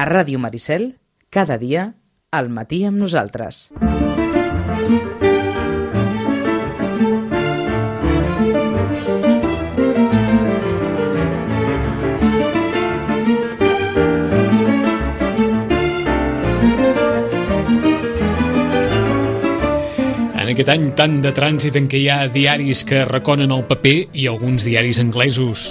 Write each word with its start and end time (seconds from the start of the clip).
A 0.00 0.06
Ràdio 0.08 0.38
Maricel, 0.40 0.94
cada 1.28 1.58
dia, 1.60 1.82
al 2.32 2.46
matí 2.48 2.78
amb 2.88 2.96
nosaltres. 2.96 3.66
Aquest 20.60 20.72
any 20.72 20.88
tant 20.96 21.20
de 21.20 21.30
trànsit 21.36 21.76
en 21.76 21.92
què 21.92 22.00
hi 22.00 22.08
ha 22.08 22.24
diaris 22.32 22.86
que 22.88 23.04
reconen 23.04 23.52
el 23.52 23.68
paper 23.68 23.96
i 24.16 24.26
alguns 24.32 24.64
diaris 24.64 24.98
anglesos, 25.04 25.70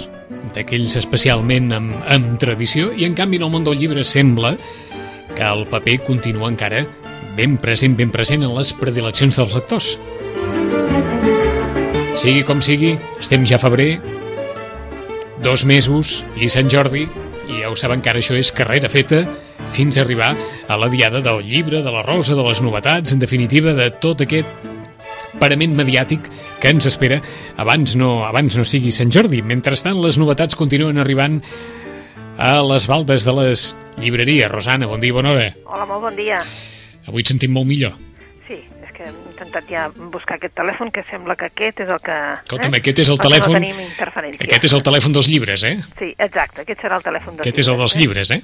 d'aquells 0.54 0.96
especialment 1.00 1.72
amb, 1.76 1.94
amb 2.10 2.38
tradició, 2.42 2.90
i 2.94 3.06
en 3.08 3.16
canvi 3.18 3.40
en 3.40 3.46
el 3.48 3.52
món 3.52 3.66
del 3.66 3.78
llibre 3.78 4.04
sembla 4.06 4.56
que 5.34 5.46
el 5.46 5.66
paper 5.70 6.00
continua 6.06 6.50
encara 6.50 6.84
ben 7.36 7.56
present, 7.62 7.96
ben 7.96 8.10
present 8.10 8.44
en 8.44 8.54
les 8.56 8.72
predileccions 8.76 9.38
dels 9.38 9.54
lectors. 9.56 9.90
Sigui 12.20 12.42
com 12.44 12.60
sigui, 12.60 12.96
estem 13.20 13.46
ja 13.48 13.56
a 13.56 13.62
febrer, 13.62 13.94
dos 15.42 15.64
mesos 15.64 16.20
i 16.36 16.50
Sant 16.52 16.68
Jordi, 16.70 17.06
i 17.50 17.62
ja 17.62 17.70
ho 17.70 17.78
saben 17.78 18.02
que 18.02 18.10
ara 18.12 18.20
això 18.20 18.36
és 18.38 18.52
carrera 18.54 18.90
feta 18.92 19.24
fins 19.70 19.96
a 19.96 20.04
arribar 20.04 20.34
a 20.68 20.76
la 20.78 20.90
diada 20.92 21.22
del 21.24 21.42
llibre, 21.46 21.82
de 21.82 21.94
la 21.94 22.02
rosa, 22.02 22.34
de 22.34 22.44
les 22.44 22.60
novetats, 22.62 23.14
en 23.14 23.22
definitiva, 23.22 23.74
de 23.74 23.88
tot 24.02 24.22
aquest 24.26 24.69
parament 25.38 25.76
mediàtic 25.78 26.26
que 26.60 26.72
ens 26.72 26.88
espera 26.90 27.20
abans 27.60 27.94
no, 27.98 28.24
abans 28.26 28.56
no 28.58 28.64
sigui 28.66 28.90
Sant 28.94 29.12
Jordi. 29.14 29.42
Mentrestant, 29.46 30.00
les 30.02 30.18
novetats 30.18 30.58
continuen 30.58 30.98
arribant 30.98 31.40
a 32.40 32.58
les 32.64 32.86
baldes 32.88 33.26
de 33.28 33.34
les 33.36 33.64
llibreries. 34.00 34.50
Rosana, 34.50 34.88
bon 34.90 35.00
dia, 35.00 35.12
bona 35.12 35.34
hora. 35.34 35.50
Hola, 35.66 35.86
molt 35.86 36.08
bon 36.08 36.16
dia. 36.16 36.40
Avui 37.06 37.22
et 37.24 37.30
sentim 37.30 37.52
molt 37.52 37.68
millor. 37.68 37.94
Sí, 38.48 38.58
és 38.58 38.92
que 38.96 39.06
hem 39.06 39.16
intentat 39.30 39.68
ja 39.70 39.86
buscar 40.12 40.38
aquest 40.40 40.56
telèfon, 40.58 40.90
que 40.94 41.04
sembla 41.06 41.36
que 41.38 41.50
aquest 41.50 41.84
és 41.84 41.92
el 41.92 42.00
que... 42.04 42.18
Escolta'm, 42.40 42.76
aquest 42.80 43.04
és 43.04 43.12
el 43.12 43.20
que 43.20 43.28
telèfon... 43.28 43.56
No 43.56 43.62
tenim 43.62 43.82
interferència. 43.84 44.44
Aquest 44.48 44.68
és 44.70 44.76
el 44.76 44.84
telèfon 44.88 45.16
dels 45.16 45.30
llibres, 45.30 45.66
eh? 45.68 45.76
Sí, 46.00 46.12
exacte, 46.16 46.64
aquest 46.64 46.84
serà 46.84 46.98
el 46.98 47.06
telèfon 47.06 47.36
dels 47.36 47.46
Aquest 47.46 47.62
és 47.64 47.72
el 47.72 47.80
dels 47.84 47.96
eh? 47.96 48.00
llibres, 48.02 48.32
eh? 48.36 48.40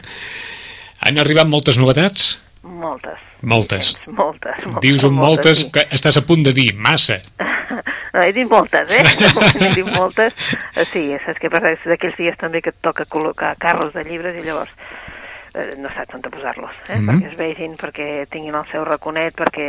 Han 1.09 1.21
arribat 1.21 1.49
moltes 1.49 1.81
novetats? 1.81 2.35
Moltes. 2.67 3.23
Moltes. 3.43 3.93
Moltes, 4.07 4.65
moltes. 4.67 4.83
Dius 4.83 5.05
un 5.07 5.15
moltes 5.15 5.63
sí. 5.63 5.71
que 5.73 5.87
estàs 5.95 6.19
a 6.19 6.25
punt 6.27 6.43
de 6.47 6.53
dir 6.57 6.73
massa. 6.75 7.21
No, 8.13 8.23
he 8.23 8.33
dit 8.33 8.49
moltes, 8.51 8.91
eh? 8.91 9.03
he 9.61 9.73
dit 9.77 9.89
moltes. 9.97 10.35
Eh, 10.75 10.87
Sí, 10.91 11.09
saps 11.25 11.41
què 11.43 11.51
passa? 11.53 11.75
És 11.77 11.85
d'aquells 11.87 12.17
dies 12.19 12.39
també 12.41 12.63
que 12.65 12.73
et 12.75 12.81
toca 12.83 13.07
col·locar 13.11 13.55
carros 13.63 13.93
de 13.95 14.05
llibres 14.07 14.39
i 14.39 14.45
llavors 14.47 14.73
eh, 15.55 15.75
no 15.81 15.91
saps 15.95 16.17
on 16.17 16.25
posar-los, 16.25 16.79
eh? 16.89 16.99
Mhm. 16.99 17.09
perquè 17.09 17.31
es 17.31 17.39
vegin, 17.39 17.77
perquè 17.81 18.09
tinguin 18.33 18.57
el 18.59 18.69
seu 18.73 18.85
raconet, 18.89 19.37
perquè 19.37 19.67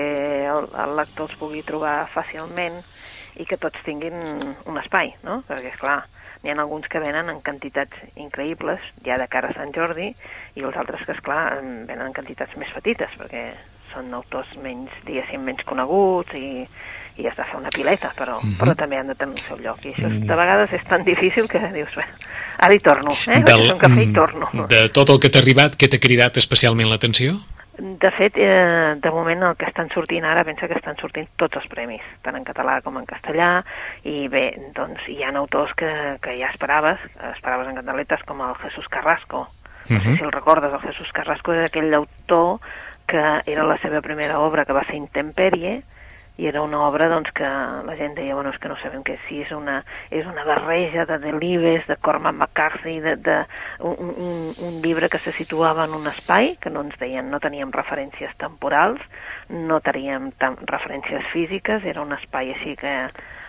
el, 0.51 0.69
el 0.83 0.95
lector 0.99 1.29
els 1.29 1.39
pugui 1.39 1.63
trobar 1.67 2.07
fàcilment 2.13 2.81
i 3.37 3.45
que 3.45 3.59
tots 3.61 3.83
tinguin 3.85 4.15
un 4.65 4.79
espai, 4.81 5.13
no? 5.23 5.41
Perquè, 5.47 5.73
és 5.73 5.81
clar, 5.81 6.01
n'hi 6.47 6.55
ha 6.55 6.63
alguns 6.63 6.87
que 6.87 6.99
venen 7.03 7.29
en 7.29 7.41
quantitats 7.43 7.97
increïbles, 8.15 8.83
ja 9.03 9.17
de 9.19 9.27
cara 9.27 9.51
a 9.51 9.55
Sant 9.57 9.73
Jordi, 9.75 10.13
i 10.55 10.63
els 10.63 10.77
altres 10.79 11.03
que, 11.03 11.15
esclar, 11.17 11.57
en 11.59 11.81
venen 11.89 12.07
en 12.07 12.15
quantitats 12.15 12.55
més 12.59 12.71
petites, 12.75 13.11
perquè 13.19 13.49
són 13.91 14.13
autors 14.15 14.53
menys, 14.63 14.93
diguéssim, 15.07 15.43
menys 15.43 15.65
coneguts 15.67 16.37
i, 16.39 16.63
i 17.19 17.27
has 17.27 17.35
de 17.35 17.43
fer 17.49 17.59
una 17.59 17.73
pileta, 17.73 18.13
però, 18.15 18.37
uh 18.37 18.45
-huh. 18.45 18.55
però 18.61 18.75
també 18.79 18.97
han 18.97 19.11
de 19.11 19.15
tenir 19.15 19.35
el 19.41 19.47
seu 19.47 19.59
lloc. 19.59 19.83
I 19.85 19.91
això 19.91 20.07
de 20.07 20.35
vegades 20.35 20.73
és 20.73 20.87
tan 20.87 21.03
difícil 21.03 21.47
que 21.47 21.59
dius, 21.73 21.93
bé, 21.95 22.05
ara 22.57 22.73
hi 22.73 22.79
torno, 22.79 23.11
eh? 23.27 23.43
Del, 23.43 23.71
un 23.71 23.79
cafè 23.79 24.01
i 24.03 24.13
torno. 24.13 24.67
de 24.67 24.89
tot 24.89 25.09
el 25.09 25.19
que 25.19 25.29
t'ha 25.29 25.39
arribat, 25.39 25.75
què 25.75 25.89
t'ha 25.89 25.99
cridat 25.99 26.37
especialment 26.37 26.89
l'atenció? 26.89 27.39
De 27.77 28.09
fet, 28.09 28.33
eh, 28.41 28.95
de 28.97 29.11
moment 29.13 29.43
el 29.45 29.55
que 29.55 29.67
estan 29.69 29.91
sortint 29.93 30.25
ara, 30.25 30.43
pensa 30.47 30.67
que 30.67 30.77
estan 30.79 30.97
sortint 30.97 31.27
tots 31.37 31.59
els 31.59 31.67
premis, 31.69 32.01
tant 32.25 32.35
en 32.39 32.45
català 32.47 32.79
com 32.81 32.97
en 32.97 33.05
castellà, 33.05 33.61
i 34.01 34.25
bé, 34.33 34.47
doncs 34.73 35.05
hi 35.13 35.19
ha 35.21 35.29
autors 35.37 35.75
que, 35.77 35.91
que 36.23 36.33
ja 36.39 36.49
esperaves, 36.49 37.03
esperaves 37.35 37.69
en 37.69 37.77
cataletes 37.77 38.25
com 38.25 38.41
el 38.41 38.57
Jesús 38.63 38.89
Carrasco. 38.89 39.45
No 39.89 40.01
sé 40.01 40.17
si 40.17 40.23
el 40.23 40.33
recordes, 40.33 40.73
el 40.73 40.81
Jesús 40.89 41.13
Carrasco 41.13 41.53
és 41.53 41.67
aquell 41.67 41.93
autor 41.93 42.57
que 43.07 43.21
era 43.45 43.63
la 43.63 43.77
seva 43.79 44.01
primera 44.01 44.41
obra, 44.43 44.65
que 44.65 44.75
va 44.75 44.83
ser 44.83 44.97
Intemperie, 44.97 45.77
i 46.37 46.45
era 46.45 46.61
una 46.61 46.83
obra 46.85 47.07
doncs, 47.09 47.31
que 47.33 47.43
la 47.43 47.95
gent 47.97 48.13
deia, 48.17 48.35
bueno, 48.37 48.51
és 48.53 48.59
que 48.61 48.69
no 48.69 48.77
sabem 48.77 49.01
què 49.05 49.15
si 49.25 49.41
és 49.41 49.51
una, 49.55 49.79
és 50.13 50.27
una 50.29 50.43
barreja 50.45 51.07
de 51.09 51.17
Delibes, 51.23 51.87
de 51.89 51.97
Cormac 51.97 52.35
McCarthy, 52.35 52.99
de, 53.01 53.15
de 53.25 53.37
un, 53.79 54.13
un, 54.13 54.35
un 54.67 54.77
llibre 54.83 55.09
que 55.09 55.19
se 55.25 55.33
situava 55.33 55.87
en 55.89 55.95
un 55.97 56.05
espai, 56.13 56.53
que 56.61 56.69
no 56.69 56.85
ens 56.85 56.97
deien, 57.01 57.31
no 57.33 57.41
teníem 57.41 57.73
referències 57.73 58.37
temporals, 58.37 59.01
no 59.49 59.81
teníem 59.81 60.29
tam, 60.37 60.59
referències 60.69 61.25
físiques, 61.33 61.85
era 61.85 62.05
un 62.05 62.13
espai 62.13 62.53
així 62.53 62.77
que 62.77 62.93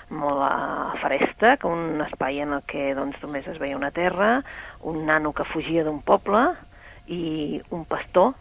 molt 0.09 0.41
a 0.41 0.97
fresta, 1.03 1.59
que 1.61 1.69
un 1.69 2.01
espai 2.01 2.41
en 2.41 2.57
el 2.57 2.65
que 2.65 2.95
doncs, 2.97 3.21
només 3.21 3.47
es 3.53 3.61
veia 3.61 3.77
una 3.77 3.93
terra, 3.93 4.39
un 4.81 5.05
nano 5.07 5.35
que 5.37 5.45
fugia 5.45 5.85
d'un 5.85 6.01
poble 6.01 6.47
i 7.13 7.61
un 7.69 7.85
pastor 7.85 8.33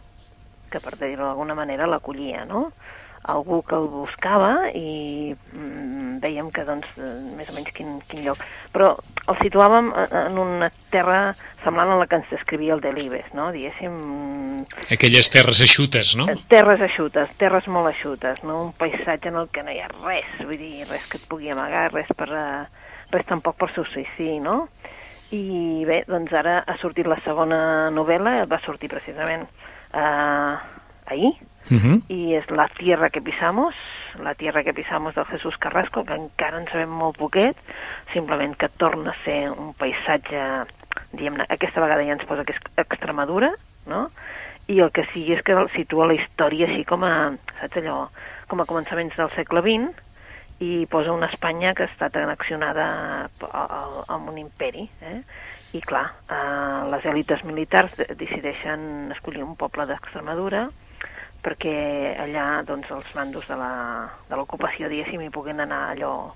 que 0.72 0.80
per 0.80 0.96
dir-ho 0.96 1.24
d'alguna 1.24 1.56
manera 1.56 1.88
l'acollia, 1.88 2.44
no? 2.48 2.68
Algú 3.28 3.60
que 3.66 3.76
el 3.76 3.86
buscava 3.92 4.70
i 4.72 5.34
mm, 5.34 6.18
veiem 6.22 6.48
que 6.54 6.64
doncs 6.64 6.88
més 7.36 7.50
o 7.50 7.56
menys 7.56 7.72
quin, 7.76 7.98
quin 8.08 8.24
lloc 8.24 8.40
però 8.72 8.94
el 9.28 9.38
situàvem 9.42 9.90
en 10.06 10.38
una 10.40 10.70
terra 10.92 11.34
semblant 11.62 11.92
a 11.92 11.98
la 12.00 12.06
que 12.08 12.18
ens 12.20 12.30
descrivia 12.32 12.74
el 12.76 12.82
Delibes 12.84 13.28
no? 13.36 13.50
diguéssim 13.54 14.64
Aquelles 14.94 15.30
terres 15.30 15.60
eixutes, 15.64 16.14
no? 16.18 16.26
terres 16.50 16.80
eixutes, 16.88 17.30
terres 17.40 17.68
molt 17.70 17.92
eixutes 17.92 18.42
no? 18.48 18.62
un 18.68 18.72
paisatge 18.78 19.30
en 19.30 19.42
el 19.42 19.50
que 19.52 19.64
no 19.66 19.74
hi 19.74 19.82
ha 19.84 19.90
res 19.98 20.40
vull 20.40 20.56
dir, 20.56 20.86
res 20.88 21.04
que 21.10 21.20
et 21.20 21.28
pugui 21.28 21.52
amagar 21.52 21.88
res, 21.92 22.10
per, 22.16 22.30
eh, 22.32 22.88
res 23.12 23.28
tampoc 23.28 23.60
per 23.60 23.70
subsistir 23.74 24.38
no? 24.44 24.62
i 25.36 25.84
bé, 25.84 26.02
doncs 26.08 26.32
ara 26.32 26.62
ha 26.64 26.78
sortit 26.80 27.06
la 27.06 27.20
segona 27.26 27.60
novel·la 27.92 28.40
va 28.48 28.62
sortir 28.64 28.88
precisament 28.88 29.44
eh, 29.44 30.56
ahir 31.12 31.36
Uh 31.70 31.76
-huh. 31.76 32.02
i 32.08 32.34
és 32.34 32.48
La 32.50 32.68
tierra 32.68 33.10
que 33.10 33.20
pisamos, 33.20 33.74
La 34.22 34.34
tierra 34.34 34.62
que 34.64 34.72
pisamos 34.72 35.14
del 35.14 35.24
Jesús 35.26 35.56
Carrasco, 35.58 36.04
que 36.04 36.14
encara 36.14 36.58
en 36.58 36.66
sabem 36.68 36.88
molt 36.88 37.16
poquet, 37.18 37.56
simplement 38.12 38.56
que 38.56 38.68
torna 38.68 39.10
a 39.10 39.24
ser 39.24 39.50
un 39.50 39.74
paisatge, 39.74 40.64
diguem-ne, 41.12 41.44
aquesta 41.48 41.80
vegada 41.80 42.02
ja 42.04 42.12
ens 42.12 42.24
posa 42.24 42.44
que 42.44 42.52
és 42.52 42.60
Extremadura, 42.76 43.52
no? 43.86 44.10
I 44.66 44.80
el 44.80 44.90
que 44.92 45.06
sí 45.12 45.32
és 45.32 45.42
que 45.42 45.52
el 45.52 45.68
situa 45.70 46.06
la 46.06 46.14
història 46.14 46.66
així 46.66 46.84
com 46.84 47.02
a, 47.04 47.32
saps 47.60 47.76
allò, 47.76 48.08
com 48.48 48.60
a 48.60 48.66
començaments 48.66 49.16
del 49.16 49.30
segle 49.30 49.60
XX, 49.62 49.94
i 50.60 50.86
posa 50.90 51.12
una 51.12 51.26
Espanya 51.26 51.72
que 51.74 51.84
està 51.84 52.10
annexionada 52.12 53.28
amb 54.08 54.28
un 54.28 54.38
imperi, 54.38 54.88
eh? 55.02 55.22
I 55.72 55.80
clar, 55.80 56.10
eh, 56.30 56.90
les 56.90 57.04
èlites 57.04 57.44
militars 57.44 57.94
de- 57.96 58.14
decideixen 58.16 59.12
escollir 59.12 59.42
un 59.44 59.54
poble 59.56 59.86
d'Extremadura, 59.86 60.68
perquè 61.42 62.16
allà 62.18 62.62
doncs, 62.66 62.90
els 62.90 63.14
mandos 63.14 63.46
de 63.48 63.56
la- 63.56 64.08
de 64.28 64.36
l'ocupació, 64.36 64.88
diguéssim, 64.88 65.20
hi 65.22 65.30
puguen 65.30 65.60
anar 65.60 65.90
allò 65.92 66.32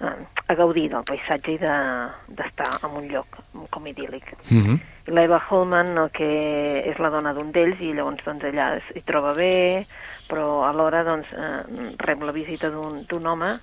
eh, 0.00 0.26
a 0.48 0.54
gaudir 0.54 0.90
del 0.90 1.04
paisatge 1.04 1.52
i 1.52 1.58
de- 1.58 2.10
d'estar 2.28 2.68
de, 2.80 2.86
en 2.86 2.96
un 2.96 3.08
lloc 3.08 3.26
com 3.70 3.84
idíl·lic. 3.86 4.24
-huh. 4.50 4.78
I 5.06 5.10
l'Eva 5.10 5.40
Holman, 5.48 5.96
el 5.96 6.10
que 6.10 6.82
és 6.90 6.98
la 6.98 7.08
dona 7.10 7.32
d'un 7.32 7.50
d'ells, 7.52 7.80
i 7.80 7.94
llavors 7.94 8.22
doncs, 8.24 8.44
ella 8.44 8.78
s'hi 8.92 9.00
troba 9.02 9.32
bé, 9.32 9.86
però 10.28 10.64
alhora 10.68 11.02
doncs, 11.02 11.26
eh, 11.32 11.94
rep 11.96 12.22
la 12.22 12.32
visita 12.32 12.68
d'un 12.70 13.26
home 13.26 13.58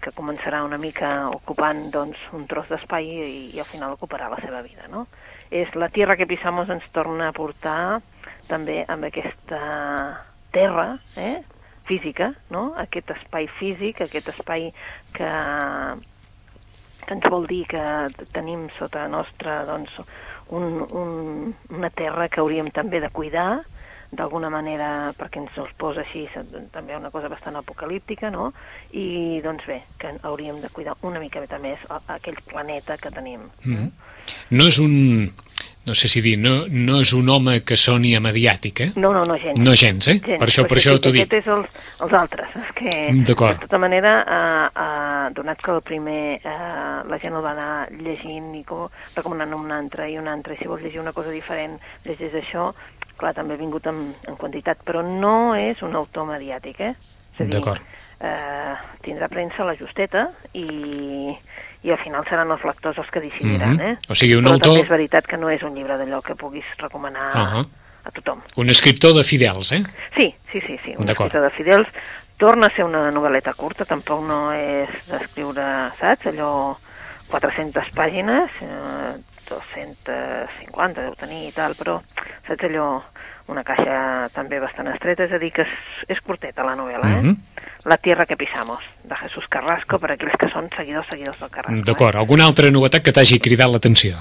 que 0.00 0.10
començarà 0.12 0.62
una 0.64 0.78
mica 0.78 1.28
ocupant 1.28 1.90
doncs, 1.90 2.16
un 2.32 2.46
tros 2.46 2.68
d'espai 2.68 3.04
i, 3.06 3.54
i 3.56 3.58
al 3.58 3.64
final 3.66 3.92
ocuparà 3.92 4.28
la 4.28 4.36
seva 4.40 4.62
vida. 4.62 4.86
No? 4.88 5.06
És 5.50 5.74
la 5.74 5.88
tierra 5.88 6.16
que 6.16 6.26
pisamos 6.26 6.68
ens 6.68 6.84
torna 6.92 7.28
a 7.28 7.32
portar 7.32 8.00
també 8.48 8.84
amb 8.88 9.08
aquesta 9.08 9.60
terra 10.54 10.98
eh, 11.16 11.42
física, 11.84 12.32
no? 12.50 12.72
aquest 12.80 13.10
espai 13.16 13.48
físic, 13.58 14.00
aquest 14.00 14.30
espai 14.32 14.70
que, 15.16 15.30
que 17.04 17.14
ens 17.16 17.30
vol 17.30 17.46
dir 17.50 17.64
que 17.68 17.84
tenim 18.32 18.68
sota 18.78 19.06
nostra 19.08 19.62
doncs, 19.68 19.98
un, 20.54 20.84
un, 20.90 21.54
una 21.72 21.90
terra 21.90 22.28
que 22.28 22.40
hauríem 22.40 22.70
també 22.72 23.00
de 23.04 23.12
cuidar, 23.12 23.64
d'alguna 24.14 24.50
manera 24.52 24.88
perquè 25.18 25.40
ens 25.42 25.56
els 25.58 25.72
posa 25.78 26.04
així 26.04 26.24
també 26.72 26.96
una 26.96 27.10
cosa 27.10 27.30
bastant 27.32 27.56
apocalíptica, 27.58 28.30
no? 28.30 28.52
I 28.92 29.40
doncs 29.44 29.66
bé, 29.66 29.80
que 29.98 30.14
hauríem 30.22 30.60
de 30.62 30.70
cuidar 30.70 30.94
una 31.02 31.22
mica 31.22 31.42
més 31.62 31.82
aquell 32.06 32.38
planeta 32.46 32.96
que 32.96 33.10
tenim. 33.10 33.40
Mm 33.64 33.74
-hmm. 33.74 33.90
No 34.50 34.66
és 34.66 34.78
un... 34.78 35.32
No 35.84 35.94
sé 35.94 36.08
si 36.08 36.22
dir, 36.24 36.38
no, 36.40 36.64
no 36.72 37.00
és 37.04 37.10
un 37.12 37.28
home 37.28 37.58
que 37.68 37.76
soni 37.76 38.14
a 38.16 38.20
mediàtic, 38.24 38.80
eh? 38.80 38.86
No, 38.96 39.10
no, 39.12 39.24
no, 39.28 39.36
gens. 39.36 39.58
No 39.60 39.74
gens, 39.76 40.08
eh? 40.08 40.14
Gens, 40.24 40.38
per 40.40 40.48
això, 40.48 40.64
per 40.64 40.78
això 40.80 40.94
t'ho 40.96 41.12
dic. 41.12 41.26
Aquest 41.26 41.42
és 41.42 41.50
els, 41.52 41.82
els 42.06 42.14
altres. 42.16 42.54
És 42.62 42.70
que, 42.78 42.94
D'acord. 43.28 43.58
de 43.58 43.66
tota 43.66 43.80
manera, 43.82 44.14
eh, 44.24 44.68
eh, 44.84 45.26
donat 45.36 45.60
que 45.60 45.74
el 45.74 45.82
primer 45.84 46.22
eh, 46.40 46.54
la 47.10 47.18
gent 47.20 47.36
el 47.36 47.44
va 47.44 47.52
anar 47.52 47.68
llegint 48.00 48.54
i 48.56 48.62
com, 48.64 48.86
recomanant 49.16 49.52
un 49.58 49.74
altre 49.76 50.08
i 50.08 50.16
un 50.16 50.30
altre, 50.32 50.56
i 50.56 50.62
si 50.62 50.70
vols 50.70 50.80
llegir 50.86 51.02
una 51.04 51.12
cosa 51.12 51.34
diferent, 51.34 51.76
llegeix 52.08 52.38
això, 52.40 52.70
clar, 53.20 53.34
també 53.36 53.58
ha 53.58 53.60
vingut 53.60 53.84
en, 53.92 54.06
en 54.24 54.40
quantitat, 54.40 54.80
però 54.88 55.04
no 55.04 55.52
és 55.54 55.84
un 55.84 55.94
autor 56.00 56.24
mediàtic, 56.32 56.80
eh? 56.80 56.94
D'acord. 57.38 57.82
eh, 58.24 58.74
tindrà 59.04 59.28
premsa 59.28 59.66
la 59.68 59.76
justeta 59.76 60.28
i, 60.54 61.34
i 61.84 61.90
al 61.92 61.98
final 62.00 62.24
seran 62.28 62.50
els 62.50 62.64
lectors 62.64 62.96
els 62.98 63.10
que 63.12 63.20
decidiran, 63.20 63.76
Mhm. 63.76 63.80
eh? 63.80 63.98
O 64.08 64.14
sigui, 64.14 64.34
un 64.34 64.44
però 64.44 64.52
autor- 64.54 64.72
també 64.72 64.82
és 64.82 64.88
veritat 64.88 65.26
que 65.26 65.36
no 65.36 65.50
és 65.50 65.62
un 65.62 65.74
llibre 65.74 65.96
d'allò 65.98 66.22
que 66.22 66.34
puguis 66.34 66.64
recomanar 66.78 67.30
Ahà. 67.34 67.64
a 68.04 68.10
tothom. 68.10 68.40
Un 68.56 68.70
escriptor 68.70 69.14
de 69.14 69.24
fidels, 69.24 69.72
eh? 69.72 69.82
Sí, 70.16 70.34
sí, 70.50 70.60
sí, 70.66 70.78
sí, 70.84 70.94
un 70.96 71.08
escriptor 71.08 71.42
de 71.42 71.50
Fidels. 71.50 71.88
Torna 72.36 72.66
a 72.66 72.70
ser 72.74 72.84
una 72.84 73.10
novel·leta 73.12 73.54
curta, 73.54 73.84
tampoc 73.84 74.24
no 74.26 74.52
és 74.52 74.88
d'escriure, 75.06 75.92
saps, 76.00 76.26
allò 76.26 76.76
400 77.28 77.90
pàgines, 77.94 78.50
eh, 78.60 79.14
250 79.48 81.02
deu 81.02 81.14
tenir 81.14 81.48
i 81.48 81.52
tal, 81.52 81.74
però 81.78 82.00
saps 82.46 82.64
allò 82.68 83.02
una 83.52 83.62
caixa 83.62 84.28
també 84.34 84.58
bastant 84.58 84.88
estreta, 84.88 85.24
és 85.24 85.32
a 85.32 85.38
dir, 85.38 85.52
que 85.52 85.62
és, 85.62 85.72
és 86.08 86.20
curteta 86.24 86.64
la 86.64 86.74
novel·la, 86.76 87.10
eh? 87.18 87.22
Mhm. 87.22 87.36
La 87.84 87.98
tierra 87.98 88.24
que 88.24 88.36
pisamos, 88.36 88.80
de 89.04 89.16
Jesús 89.16 89.44
Carrasco, 89.52 89.98
per 90.00 90.14
aquells 90.14 90.38
que 90.40 90.48
són 90.48 90.70
seguidors, 90.76 91.06
seguidors 91.10 91.38
del 91.40 91.50
Carrasco. 91.50 91.76
eh? 91.80 91.84
D'acord. 91.84 92.16
Alguna 92.16 92.46
altra 92.48 92.70
novetat 92.70 93.02
que 93.04 93.12
t'hagi 93.12 93.40
cridat 93.40 93.68
l'atenció? 93.70 94.16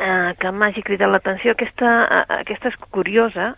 eh, 0.00 0.32
que 0.38 0.50
m'hagi 0.50 0.82
cridat 0.82 1.10
l'atenció. 1.10 1.52
Aquesta, 1.52 1.90
eh, 2.06 2.40
aquesta 2.40 2.68
és 2.70 2.76
curiosa 2.90 3.54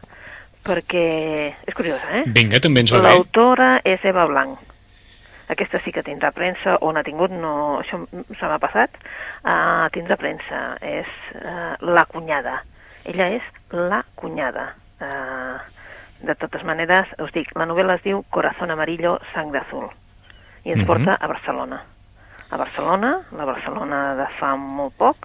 perquè... 0.65 1.55
És 1.67 1.75
curiosa, 1.75 2.09
eh? 2.19 2.25
Vinga, 2.27 2.61
també 2.63 2.81
ens 2.85 2.93
va 2.95 3.01
bé. 3.03 3.11
L'autora 3.13 3.81
és 3.85 4.03
Eva 4.05 4.27
Blanc. 4.31 4.59
Aquesta 5.53 5.81
sí 5.85 5.93
que 5.93 6.03
tindrà 6.07 6.31
premsa, 6.33 6.79
o 6.81 6.93
n'ha 6.95 7.03
tingut, 7.05 7.31
no, 7.35 7.81
això 7.83 7.99
se 8.09 8.47
m'ha 8.49 8.59
passat, 8.63 8.95
uh, 9.45 9.89
tindrà 9.93 10.17
premsa. 10.17 10.79
És 10.81 11.11
uh, 11.37 11.75
la 11.93 12.07
cunyada. 12.09 12.63
Ella 13.05 13.29
és 13.37 13.43
la 13.75 14.01
cunyada. 14.17 14.71
Uh, 15.03 15.59
de 16.23 16.35
totes 16.35 16.63
maneres, 16.65 17.09
us 17.19 17.33
dic, 17.35 17.51
la 17.59 17.67
novel·la 17.67 17.97
es 17.99 18.03
diu 18.05 18.25
Corazón 18.31 18.71
Amarillo, 18.71 19.19
Sang 19.33 19.51
d'Azul. 19.53 19.89
I 20.65 20.73
ens 20.73 20.81
Mhm. 20.83 20.87
porta 20.87 21.15
a 21.21 21.27
Barcelona. 21.27 21.83
A 22.51 22.57
Barcelona, 22.57 23.21
la 23.33 23.45
Barcelona 23.45 24.15
de 24.15 24.27
fa 24.39 24.55
molt 24.57 24.95
poc, 24.97 25.17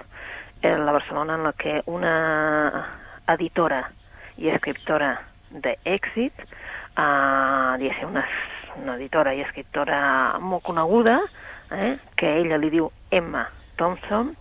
eh, 0.61 0.77
la 0.77 0.91
Barcelona 0.91 1.35
en 1.35 1.43
la 1.43 1.53
que 1.53 1.81
una 1.85 2.87
editora 3.27 3.89
i 4.37 4.49
escriptora 4.49 5.19
d'èxit, 5.51 6.33
eh, 6.97 7.77
diguéssim, 7.77 8.09
una, 8.09 8.25
una 8.83 8.95
editora 8.95 9.33
i 9.33 9.41
escriptora 9.41 10.37
molt 10.39 10.63
coneguda, 10.63 11.19
eh, 11.71 11.97
que 12.15 12.37
ella 12.39 12.57
li 12.57 12.69
diu 12.69 12.89
Emma 13.11 13.47
Thompson, 13.75 14.35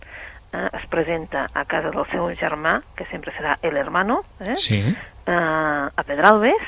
eh, 0.53 0.69
es 0.73 0.87
presenta 0.87 1.49
a 1.53 1.65
casa 1.65 1.91
del 1.91 2.05
seu 2.09 2.29
germà, 2.35 2.81
que 2.95 3.05
sempre 3.05 3.33
serà 3.33 3.57
el 3.61 3.77
hermano, 3.77 4.23
eh, 4.39 4.55
Sí. 4.55 4.95
Eh, 5.27 5.91
a 5.95 6.03
Pedralbes, 6.07 6.63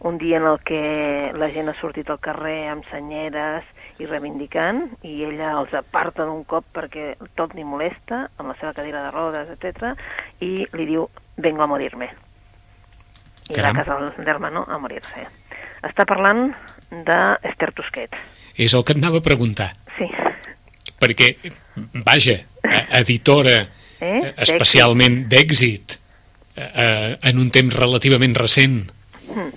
un 0.00 0.16
dia 0.16 0.38
en 0.38 0.46
el 0.48 0.58
que 0.64 1.30
la 1.36 1.50
gent 1.52 1.68
ha 1.68 1.74
sortit 1.76 2.08
al 2.08 2.20
carrer 2.20 2.70
amb 2.72 2.86
senyeres 2.88 3.64
i 4.00 4.06
reivindicant, 4.08 4.86
i 5.04 5.24
ella 5.28 5.50
els 5.58 5.74
aparta 5.76 6.24
d'un 6.24 6.44
cop 6.48 6.64
perquè 6.72 7.14
tot 7.36 7.52
li 7.54 7.64
molesta, 7.68 8.22
amb 8.38 8.48
la 8.48 8.56
seva 8.56 8.72
cadira 8.72 9.02
de 9.04 9.10
rodes, 9.12 9.50
etc 9.52 9.92
i 10.40 10.64
li 10.72 10.86
diu, 10.88 11.04
vengo 11.36 11.62
a 11.62 11.68
morir-me. 11.68 12.08
I 13.50 13.54
Caram. 13.54 13.76
va 13.76 13.82
a 13.82 13.84
casa 13.84 14.12
del 14.16 14.28
hermano 14.28 14.64
a 14.68 14.78
morir-se. 14.78 15.26
Està 15.84 16.06
parlant 16.08 16.46
d'Esther 16.90 17.72
Tusquets. 17.76 18.16
És 18.56 18.72
el 18.74 18.84
que 18.84 18.94
et 18.96 19.02
anava 19.02 19.20
a 19.20 19.24
preguntar. 19.26 19.70
Sí. 19.98 20.08
Perquè, 21.00 21.34
vaja, 22.06 22.38
eh, 22.64 22.86
editora 23.00 23.66
Eh? 24.00 24.20
eh, 24.24 24.34
especialment 24.46 25.26
d'èxit 25.28 25.99
eh, 26.56 26.70
eh, 26.74 27.18
en 27.30 27.38
un 27.38 27.50
temps 27.50 27.74
relativament 27.74 28.36
recent 28.36 28.80
Mm. 29.30 29.50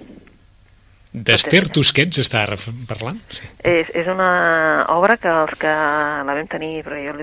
d'Esther 1.13 1.67
Tusquets 1.73 2.19
està 2.21 2.43
parlant? 2.89 3.19
Sí. 3.33 3.41
És, 3.65 3.89
és 3.93 4.07
una 4.09 4.85
obra 4.93 5.17
que 5.17 5.29
els 5.29 5.55
que 5.61 5.69
la 5.69 6.33
vam 6.33 6.47
tenir, 6.49 6.83
però 6.85 6.99
jo, 7.01 7.15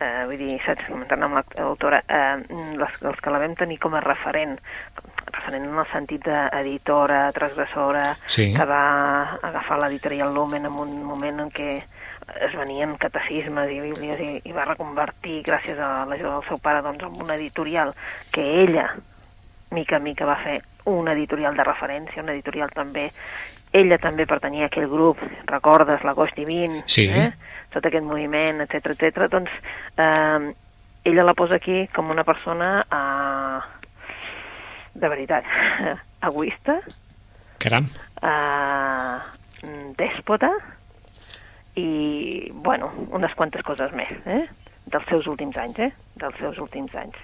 eh, 0.00 0.24
vull 0.26 0.38
dir, 0.38 0.56
saps, 0.64 0.86
comentant 0.90 1.22
amb 1.26 1.38
l'autora, 1.58 2.02
eh, 2.08 2.36
les, 2.78 2.96
els 3.02 3.20
que 3.22 3.30
la 3.34 3.38
vam 3.42 3.54
tenir 3.58 3.78
com 3.82 3.94
a 3.98 4.02
referent, 4.02 4.56
referent 5.32 5.66
en 5.66 5.78
el 5.78 5.88
sentit 5.92 6.26
d'editora, 6.26 7.32
transgressora, 7.32 8.16
Sí. 8.26 8.52
que 8.54 8.64
va 8.66 9.38
agafar 9.42 9.78
l'editorial 9.78 10.34
Lumen 10.34 10.66
en 10.66 10.72
un 10.72 11.02
moment 11.04 11.40
en 11.46 11.50
què 11.50 11.82
es 12.46 12.54
venien 12.56 12.96
catecismes 13.00 13.70
i 13.70 13.80
bíblies 13.80 14.20
i, 14.20 14.30
i 14.44 14.52
va 14.52 14.64
reconvertir, 14.68 15.42
gràcies 15.46 15.78
a 15.78 16.04
l'ajuda 16.08 16.34
del 16.38 16.48
seu 16.48 16.58
pare, 16.62 16.82
doncs, 16.82 17.04
en 17.04 17.22
una 17.22 17.36
editorial 17.36 17.94
que 18.32 18.44
ella, 18.62 18.90
mica 19.70 19.96
en 19.96 20.02
mica, 20.04 20.26
va 20.28 20.36
fer 20.42 20.60
una 20.88 21.12
editorial 21.12 21.56
de 21.56 21.64
referència, 21.64 22.22
una 22.22 22.32
editorial 22.32 22.70
també 22.74 23.10
ella 23.72 23.98
també 24.00 24.24
pertanyia 24.24 24.64
a 24.64 24.70
aquell 24.70 24.88
grup, 24.88 25.18
recordes, 25.46 26.04
l'agost 26.04 26.36
divin, 26.36 26.82
Sí. 26.86 27.04
eh? 27.08 27.32
tot 27.68 27.84
aquest 27.84 28.04
moviment, 28.04 28.62
etc 28.64 28.94
etc. 28.94 29.26
doncs 29.28 29.50
eh, 29.98 30.54
ella 31.04 31.24
la 31.24 31.34
posa 31.34 31.56
aquí 31.56 31.86
com 31.92 32.08
una 32.10 32.24
persona 32.24 32.80
eh, 32.88 33.60
de 34.94 35.08
veritat, 35.08 35.44
egoista, 36.30 36.78
Caram, 37.58 37.88
eh, 38.22 39.18
dèspota 39.98 40.50
i, 41.78 42.50
bueno, 42.52 42.90
unes 43.14 43.34
quantes 43.38 43.62
coses 43.66 43.92
més, 43.96 44.10
eh? 44.26 44.44
dels 44.88 45.04
seus 45.10 45.26
últims 45.30 45.56
anys, 45.60 45.78
eh? 45.84 45.90
dels 46.18 46.36
seus 46.40 46.58
últims 46.58 46.94
anys. 46.98 47.16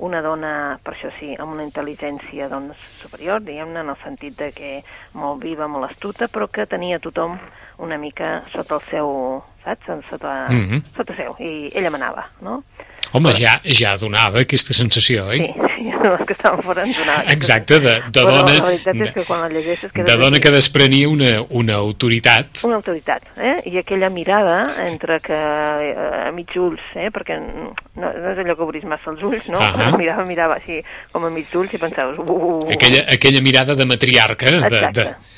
Una 0.00 0.22
dona, 0.24 0.78
per 0.80 0.94
això 0.94 1.10
sí, 1.18 1.34
amb 1.36 1.52
una 1.52 1.66
intel·ligència 1.66 2.46
doncs, 2.48 2.78
superior, 3.02 3.42
diguem-ne, 3.44 3.82
en 3.84 3.90
el 3.92 3.98
sentit 4.00 4.38
de 4.38 4.48
que 4.56 4.70
molt 5.12 5.42
viva, 5.44 5.68
molt 5.68 5.90
astuta, 5.90 6.30
però 6.32 6.48
que 6.48 6.64
tenia 6.66 6.98
tothom 7.04 7.36
una 7.84 7.98
mica 8.00 8.38
sota 8.52 8.78
el 8.78 8.86
seu, 8.88 9.10
saps? 9.64 9.90
Sota, 10.08 10.32
Mhm. 10.48 10.80
sota 10.96 11.16
seu, 11.16 11.36
i 11.38 11.70
ella 11.74 11.90
manava, 11.92 12.30
no? 12.40 12.62
Home, 13.12 13.32
ja, 13.38 13.58
ja 13.64 13.96
donava 14.00 14.44
aquesta 14.44 14.74
sensació, 14.76 15.26
oi? 15.32 15.40
Sí, 15.42 15.70
sí, 15.76 15.86
els 15.94 16.24
que 16.28 16.36
estaven 16.36 16.62
fora 16.64 16.84
ens 16.86 16.98
aquesta 17.00 17.32
Exacte, 17.34 17.78
de, 17.82 17.94
de 18.06 18.24
Però 18.24 18.36
dona... 18.40 18.54
la 18.56 18.66
veritat 18.66 19.00
és 19.06 19.14
que 19.14 19.24
quan 19.28 19.42
la 19.44 19.50
llegeixes... 19.52 19.90
de 19.90 19.96
quedes 19.96 20.20
dona 20.20 20.40
que 20.42 20.52
desprenia 20.54 21.08
una, 21.10 21.32
una 21.62 21.78
autoritat. 21.80 22.62
una 22.68 22.78
autoritat, 22.80 23.26
eh? 23.36 23.56
I 23.70 23.80
aquella 23.82 24.10
mirada 24.12 24.58
entre 24.86 25.20
que 25.24 25.38
eh, 25.38 25.94
a 26.26 26.30
mig 26.36 26.52
ulls, 26.60 26.82
eh? 26.94 27.08
Perquè 27.14 27.40
no, 27.40 27.72
no 28.00 28.12
és 28.34 28.42
allò 28.44 28.56
que 28.56 28.66
obris 28.66 28.86
massa 28.88 29.12
els 29.14 29.24
ulls, 29.26 29.48
no? 29.52 29.62
Ahà. 29.62 29.90
Mirava, 30.00 30.26
mirava 30.28 30.60
així 30.60 30.80
com 31.12 31.26
a 31.26 31.32
mig 31.34 31.50
ulls 31.56 31.74
i 31.76 31.82
pensaves... 31.82 32.20
Uh, 32.20 32.28
uh, 32.28 32.54
uh. 32.60 32.70
Aquella, 32.76 33.04
aquella 33.12 33.42
mirada 33.44 33.76
de 33.78 33.88
matriarca, 33.88 34.50
de, 34.50 34.62
Exacte. 34.70 35.08
de, 35.10 35.29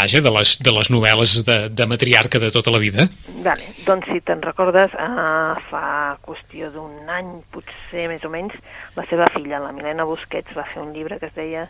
vaja, 0.00 0.22
de 0.24 0.32
les, 0.34 0.56
de 0.64 0.72
les 0.74 0.90
novel·les 0.92 1.36
de, 1.46 1.58
de 1.70 1.86
matriarca 1.86 2.40
de 2.42 2.50
tota 2.54 2.72
la 2.72 2.80
vida. 2.82 3.06
Vale, 3.44 3.74
doncs 3.86 4.08
si 4.10 4.20
te'n 4.24 4.42
recordes, 4.44 4.94
eh, 4.96 5.68
fa 5.70 5.84
qüestió 6.24 6.72
d'un 6.74 7.12
any, 7.12 7.36
potser 7.52 8.08
més 8.10 8.24
o 8.24 8.32
menys, 8.32 8.56
la 8.96 9.06
seva 9.10 9.28
filla, 9.34 9.62
la 9.62 9.74
Milena 9.76 10.08
Busquets, 10.08 10.56
va 10.56 10.66
fer 10.72 10.82
un 10.82 10.94
llibre 10.96 11.20
que 11.20 11.30
es 11.30 11.36
deia 11.36 11.68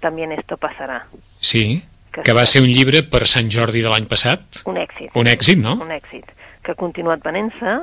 También 0.00 0.32
esto 0.32 0.56
pasará. 0.56 1.06
Sí, 1.40 1.84
Que 2.10 2.22
que 2.22 2.32
va 2.32 2.46
ser 2.46 2.62
un 2.62 2.68
llibre 2.72 3.04
per 3.06 3.26
Sant 3.30 3.50
Jordi 3.52 3.84
de 3.84 3.90
l'any 3.92 4.08
passat. 4.10 4.64
Un 4.66 4.80
èxit. 4.80 5.12
Un 5.14 5.28
èxit, 5.30 5.60
no? 5.62 5.76
un 5.78 5.92
èxit, 5.94 6.26
que 6.64 6.72
ha 6.72 6.78
continuat 6.80 7.22
venent-se 7.22 7.74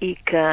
i 0.00 0.14
que 0.24 0.44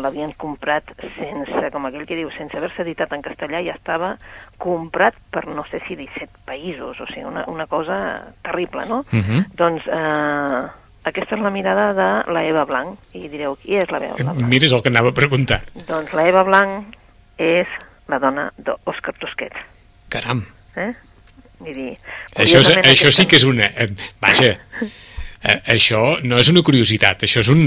l'havien 0.00 0.32
comprat 0.40 0.94
sense, 1.18 1.70
com 1.74 1.84
aquell 1.84 2.06
que 2.08 2.16
diu, 2.16 2.30
sense 2.32 2.56
haver-se 2.56 2.80
editat 2.86 3.12
en 3.12 3.26
castellà, 3.26 3.60
ja 3.66 3.74
estava 3.76 4.14
comprat 4.58 5.14
per 5.30 5.46
no 5.46 5.64
sé 5.70 5.80
si 5.86 5.96
17 5.96 6.42
països, 6.46 7.00
o 7.00 7.06
sigui, 7.06 7.24
una, 7.28 7.44
una 7.52 7.66
cosa 7.66 8.22
terrible, 8.42 8.86
no? 8.86 9.04
Uh 9.12 9.20
-huh. 9.20 9.44
Doncs 9.54 9.86
eh, 9.86 10.62
aquesta 11.04 11.36
és 11.36 11.42
la 11.42 11.50
mirada 11.50 11.92
de 11.94 12.32
la 12.32 12.44
Eva 12.44 12.64
Blanc, 12.64 12.98
i 13.14 13.28
direu, 13.28 13.56
qui 13.56 13.76
és 13.76 13.90
la 13.90 13.98
Eva 13.98 14.14
Blanc? 14.14 14.40
Mira, 14.42 14.66
és 14.66 14.72
el 14.72 14.82
que 14.82 14.88
anava 14.88 15.10
a 15.10 15.14
preguntar. 15.14 15.62
Doncs 15.86 16.12
la 16.12 16.28
Eva 16.28 16.42
Blanc 16.42 16.96
és 17.38 17.66
la 18.08 18.18
dona 18.18 18.52
d'Òscar 18.56 19.14
Tusquets, 19.18 19.56
Caram, 20.08 20.44
eh? 20.76 20.92
Vull 21.58 21.74
dir, 21.74 21.92
això, 22.36 22.60
és, 22.60 22.68
això 22.84 23.10
sí 23.14 23.26
que 23.26 23.38
és 23.40 23.46
una... 23.48 23.64
eh, 23.64 23.88
Vaja, 24.22 24.52
eh, 24.84 25.60
això 25.72 26.02
no 26.22 26.38
és 26.38 26.50
una 26.52 26.62
curiositat, 26.66 27.24
això 27.26 27.42
és 27.42 27.50
un... 27.52 27.62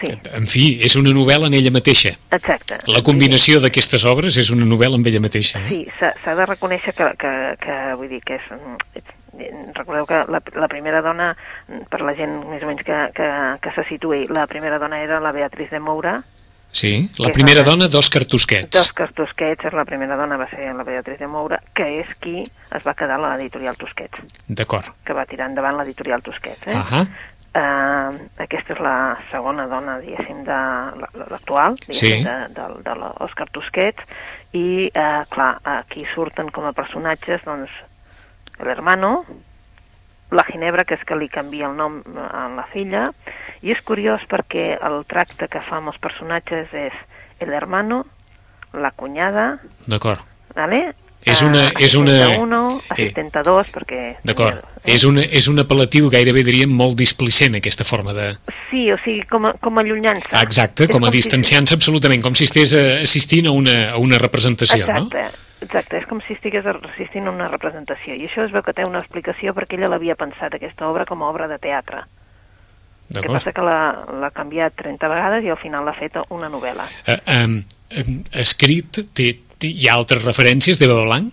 Sí, 0.00 0.10
En 0.36 0.46
fi, 0.46 0.78
és 0.84 0.96
una 0.96 1.10
novel·la 1.10 1.46
en 1.46 1.54
ella 1.54 1.70
mateixa. 1.70 2.10
exacte. 2.30 2.78
La 2.86 3.02
combinació 3.02 3.60
d'aquestes 3.60 4.04
obres 4.04 4.36
és 4.36 4.50
una 4.50 4.66
novel·la 4.66 4.96
en 5.00 5.06
ella 5.06 5.20
mateixa. 5.20 5.58
Eh? 5.60 5.68
Sí, 5.68 5.86
s'ha 5.98 6.34
de 6.34 6.46
reconèixer 6.46 6.92
que, 6.94 7.10
que, 7.18 7.32
que, 7.60 7.76
vull 7.96 8.08
dir, 8.08 8.20
que 8.24 8.34
és... 8.36 8.42
és 8.94 9.04
recordeu 9.76 10.06
que 10.08 10.22
la, 10.32 10.40
la 10.56 10.68
primera 10.68 11.02
dona, 11.04 11.34
per 11.92 12.00
la 12.00 12.14
gent 12.16 12.38
més 12.48 12.62
o 12.64 12.68
menys 12.70 12.80
que, 12.86 12.96
que, 13.16 13.26
que 13.60 13.72
se 13.74 13.82
situï, 13.88 14.22
la 14.32 14.46
primera 14.48 14.78
dona 14.80 15.02
era 15.04 15.18
la 15.20 15.32
Beatriz 15.32 15.70
de 15.70 15.80
Moura, 15.80 16.22
Sí, 16.76 17.08
la 17.22 17.30
primera 17.32 17.62
fa- 17.62 17.70
dona 17.70 17.86
d'Òscar 17.88 18.24
Tusquets. 18.28 18.68
d'Òscar 18.74 19.06
Tusquets, 19.16 19.64
és 19.64 19.72
la 19.72 19.84
primera 19.88 20.16
dona, 20.18 20.36
va 20.36 20.48
ser 20.50 20.66
la 20.76 20.84
Beatriz 20.84 21.18
de 21.22 21.26
Moura, 21.30 21.60
que 21.72 21.86
és 22.02 22.10
qui 22.20 22.42
es 22.42 22.82
va 22.84 22.92
quedar 22.92 23.16
a 23.16 23.30
l'editorial 23.36 23.76
Tusquets, 23.80 24.20
D'acord. 24.48 24.90
que 25.06 25.14
va 25.16 25.24
tirar 25.30 25.46
endavant 25.48 25.78
l'editorial 25.78 26.20
Tusquets. 26.26 26.66
Eh? 26.66 26.74
Ahà. 26.76 27.06
Uh, 27.56 28.12
aquesta 28.42 28.74
és 28.74 28.80
la 28.84 29.16
segona 29.30 29.64
dona, 29.70 29.94
diguéssim, 30.02 30.42
de 30.44 30.52
la- 30.52 31.08
la- 31.14 31.26
l'actual, 31.30 31.76
diguéssim, 31.80 32.18
Sí. 32.18 32.24
de, 32.26 32.34
de, 32.52 32.66
de 32.84 32.94
l'Òscar 33.00 33.46
Tusquets, 33.50 34.02
i, 34.52 34.90
eh, 34.92 35.22
clar, 35.30 35.54
aquí 35.64 36.04
surten 36.14 36.50
com 36.52 36.66
a 36.68 36.74
personatges, 36.76 37.40
doncs, 37.48 37.70
l'hermano, 38.58 39.24
la 40.30 40.44
Ginebra, 40.44 40.84
que 40.84 40.94
és 40.98 41.04
que 41.06 41.16
li 41.16 41.28
canvia 41.32 41.68
el 41.70 41.76
nom 41.78 42.02
a 42.18 42.48
la 42.52 42.64
filla, 42.74 43.06
i 43.62 43.72
és 43.72 43.80
curiós 43.86 44.20
perquè 44.28 44.76
el 44.82 45.04
tracte 45.08 45.48
que 45.48 45.60
fa 45.64 45.78
amb 45.78 45.88
els 45.94 45.98
personatges 46.02 46.68
és 46.74 46.92
el 47.40 47.52
hermano, 47.54 48.04
la 48.74 48.90
cunyada, 48.90 49.58
D'acord. 49.86 50.20
¿vale? 50.54 50.94
És 51.26 51.42
una- 51.42 51.64
A 51.74 51.80
és 51.82 51.94
una- 51.98 52.12
71, 52.30 52.58
a 52.88 52.94
eh, 52.94 53.08
72, 53.10 53.66
perquè... 53.74 54.02
D'acord. 54.22 54.60
Eh? 54.84 54.92
És, 54.94 55.02
una, 55.04 55.22
és 55.26 55.48
un 55.50 55.58
apel·latiu 55.58 56.06
gairebé 56.08 56.44
diríem 56.46 56.70
molt 56.70 56.94
displicent, 56.96 57.56
aquesta 57.58 57.82
forma 57.84 58.12
de... 58.14 58.28
Sí, 58.70 58.84
o 58.94 58.98
sigui, 59.02 59.24
com 59.26 59.48
a, 59.48 59.52
com 59.58 59.76
a 59.76 59.82
allunyant-se. 59.82 60.30
Ah, 60.30 60.44
Exacte, 60.46 60.84
És 60.86 60.90
com 60.94 61.02
a 61.04 61.10
si- 61.10 61.18
distanciant-se 61.18 61.74
absolutament, 61.74 62.22
com 62.22 62.36
si 62.38 62.44
estigués 62.46 62.74
eh, 62.78 63.02
assistint 63.02 63.48
a 63.50 63.50
una, 63.56 63.74
a 63.90 63.98
una 63.98 64.18
representació, 64.22 64.86
no? 64.86 65.08
Exacte, 65.08 65.26
exacte, 65.66 65.98
és 65.98 66.06
com 66.06 66.20
si 66.22 66.36
estigués 66.38 66.64
assistint 66.70 67.26
a 67.26 67.32
una 67.34 67.48
representació. 67.50 68.14
I 68.14 68.28
això 68.30 68.44
es 68.46 68.52
veu 68.54 68.62
que 68.62 68.72
té 68.78 68.86
una 68.86 69.02
explicació 69.02 69.52
perquè 69.52 69.74
ella 69.80 69.90
l'havia 69.90 70.14
pensat, 70.14 70.54
aquesta 70.54 70.86
obra, 70.86 71.04
com 71.10 71.24
a 71.26 71.32
obra 71.34 71.48
de 71.50 71.58
teatre. 71.58 72.04
El 73.10 73.20
que 73.20 73.20
D'acord. 73.20 73.36
passa 73.38 73.52
que 73.54 73.62
l'ha 73.66 74.30
canviat 74.34 74.74
30 74.78 75.08
vegades 75.10 75.44
i 75.44 75.50
al 75.50 75.58
final 75.58 75.84
l'ha 75.86 75.92
fet 75.98 76.16
una 76.30 76.48
novel·la. 76.50 76.86
Eh, 77.06 77.18
eh, 77.26 77.64
escrit, 78.32 79.02
té, 79.14 79.32
té, 79.58 79.68
hi 79.68 79.88
ha 79.88 79.94
altres 79.94 80.24
referències 80.24 80.78
d'Eva 80.80 81.02
Blanc 81.04 81.32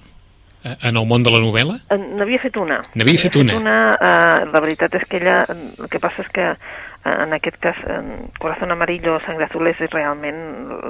eh, 0.64 0.76
en 0.90 0.98
el 0.98 1.06
món 1.10 1.24
de 1.24 1.32
la 1.34 1.40
novel·la? 1.44 1.80
Eh, 1.90 1.98
N'havia 2.20 2.40
fet 2.44 2.58
una. 2.58 2.82
N'havia 2.96 3.20
fet 3.20 3.36
una. 3.36 3.58
eh, 3.58 4.46
la 4.52 4.60
veritat 4.64 4.96
és 4.96 5.08
que 5.10 5.18
ella, 5.18 5.44
eh, 5.50 5.58
el 5.80 5.90
que 5.90 6.00
passa 6.00 6.22
és 6.24 6.30
que 6.34 6.46
eh, 6.52 7.18
en 7.26 7.34
aquest 7.34 7.58
cas 7.64 7.76
eh, 7.88 8.30
Corazón 8.40 8.72
Amarillo, 8.72 9.20
Sangre 9.26 9.46
Azul 9.50 9.68
és 9.68 9.78
realment 9.92 10.40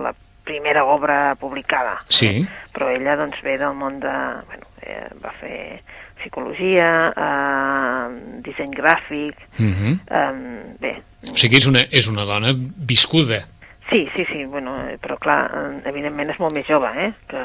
la 0.03 0.13
primera 0.43 0.83
obra 0.83 1.35
publicada. 1.39 1.97
Sí. 2.09 2.45
Però 2.75 2.89
ella 2.91 3.15
doncs 3.15 3.39
ve 3.43 3.57
del 3.57 3.73
món 3.79 3.99
de... 4.03 4.11
Bueno, 4.49 4.67
eh, 4.83 5.07
va 5.23 5.31
fer 5.39 5.81
psicologia, 6.19 7.13
eh, 7.15 8.41
disseny 8.43 8.71
gràfic, 8.75 9.35
Uh 9.59 9.65
-huh. 9.65 9.99
eh, 10.11 10.75
bé, 10.79 10.93
O 11.31 11.37
sigui, 11.37 11.55
és 11.57 11.65
una, 11.67 11.79
és 11.89 12.07
una 12.07 12.25
dona 12.25 12.51
viscuda. 12.53 13.45
Sí, 13.89 14.07
sí, 14.15 14.25
sí, 14.31 14.45
bueno, 14.45 14.75
eh, 14.87 14.97
però 15.01 15.17
clar, 15.21 15.51
eh, 15.53 15.89
evidentment 15.89 16.31
és 16.33 16.39
molt 16.41 16.55
més 16.55 16.67
jove, 16.67 16.89
eh? 16.97 17.11
Que, 17.29 17.43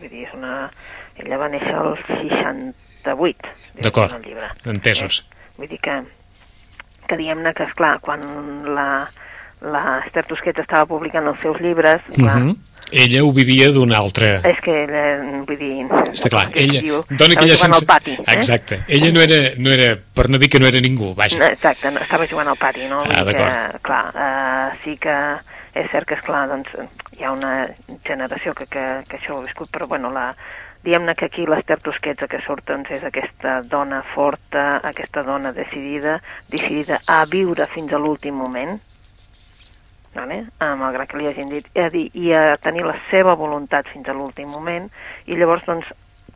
vull 0.00 0.12
dir, 0.12 0.26
és 0.28 0.34
una... 0.36 0.70
Ella 1.20 1.38
va 1.38 1.48
néixer 1.52 1.74
al 1.76 1.96
68, 2.06 3.54
diu 3.74 3.84
D'acord. 3.84 4.14
Entesos. 4.72 5.20
Eh? 5.20 5.48
Vull 5.58 5.68
dir 5.68 5.80
que, 5.84 5.98
que 7.10 7.18
diguem-ne 7.20 7.52
que, 7.54 7.66
esclar, 7.68 7.98
quan 8.04 8.22
la, 8.72 8.88
la 9.60 9.82
Esther 10.06 10.24
Tusquets 10.30 10.64
estava 10.64 10.88
publicant 10.88 11.28
els 11.28 11.42
seus 11.44 11.60
llibres, 11.60 12.00
clar, 12.14 12.38
Uh 12.38 12.52
-huh. 12.52 12.60
Ella 12.92 13.22
ho 13.24 13.32
vivia 13.32 13.70
d'una 13.72 13.96
altra... 13.96 14.40
és 14.44 14.58
que 14.60 14.84
ella, 14.84 15.02
vull 15.48 15.56
dir... 15.56 15.86
Està 16.12 16.28
clar, 16.28 16.50
ella 16.52 16.80
diu, 16.84 16.98
dona 17.08 17.32
aquella 17.32 17.54
al 17.64 17.86
pati, 17.88 18.12
eh? 18.18 18.34
Exacte. 18.34 18.82
Ella 18.86 19.10
no 19.12 19.22
era, 19.22 19.38
no 19.56 19.70
era, 19.70 19.96
per 19.96 20.28
no 20.28 20.38
dir 20.38 20.50
que 20.52 20.60
no 20.60 20.66
era 20.66 20.80
ningú, 20.80 21.14
vaja. 21.14 21.38
No, 21.38 21.46
exacte, 21.46 21.90
no, 21.90 22.00
estava 22.00 22.26
jugant 22.26 22.48
al 22.48 22.58
pati, 22.60 22.88
no? 22.88 23.00
Ah, 23.08 23.24
d'acord. 23.24 23.80
clar, 23.80 24.04
uh, 24.12 24.76
sí 24.84 24.98
que 25.00 25.16
és 25.74 25.88
cert 25.90 26.08
que, 26.08 26.18
esclar, 26.18 26.44
doncs, 26.50 26.74
hi 27.16 27.24
ha 27.24 27.32
una 27.32 27.52
generació 28.04 28.52
que, 28.54 28.66
que, 28.68 28.84
que 29.08 29.18
això 29.18 29.36
ho 29.36 29.40
ha 29.40 29.46
viscut, 29.46 29.70
però, 29.72 29.88
bueno, 29.88 30.10
la, 30.12 30.32
diguem-ne 30.84 31.14
que 31.14 31.28
aquí 31.30 31.46
l'Ester 31.46 31.78
Tusquets 31.80 32.28
que 32.28 32.40
surt 32.44 32.66
doncs, 32.68 32.90
és 32.92 33.04
aquesta 33.06 33.60
dona 33.62 34.02
forta, 34.12 34.80
aquesta 34.84 35.22
dona 35.26 35.52
decidida, 35.56 36.18
decidida 36.50 37.00
a 37.06 37.22
viure 37.30 37.68
fins 37.72 37.92
a 37.92 38.00
l'últim 38.02 38.36
moment, 38.36 38.76
vale? 40.14 40.42
ah, 40.58 40.74
malgrat 40.76 41.08
que 41.08 41.20
li 41.22 41.30
hagin 41.30 41.52
dit, 41.54 41.68
a, 41.78 41.88
dir, 41.92 42.08
i 42.18 42.32
a 42.36 42.58
tenir 42.60 42.84
la 42.84 42.98
seva 43.10 43.36
voluntat 43.38 43.88
fins 43.94 44.08
a 44.08 44.16
l'últim 44.16 44.50
moment, 44.52 44.90
i 45.24 45.38
llavors, 45.38 45.64
doncs, 45.68 45.88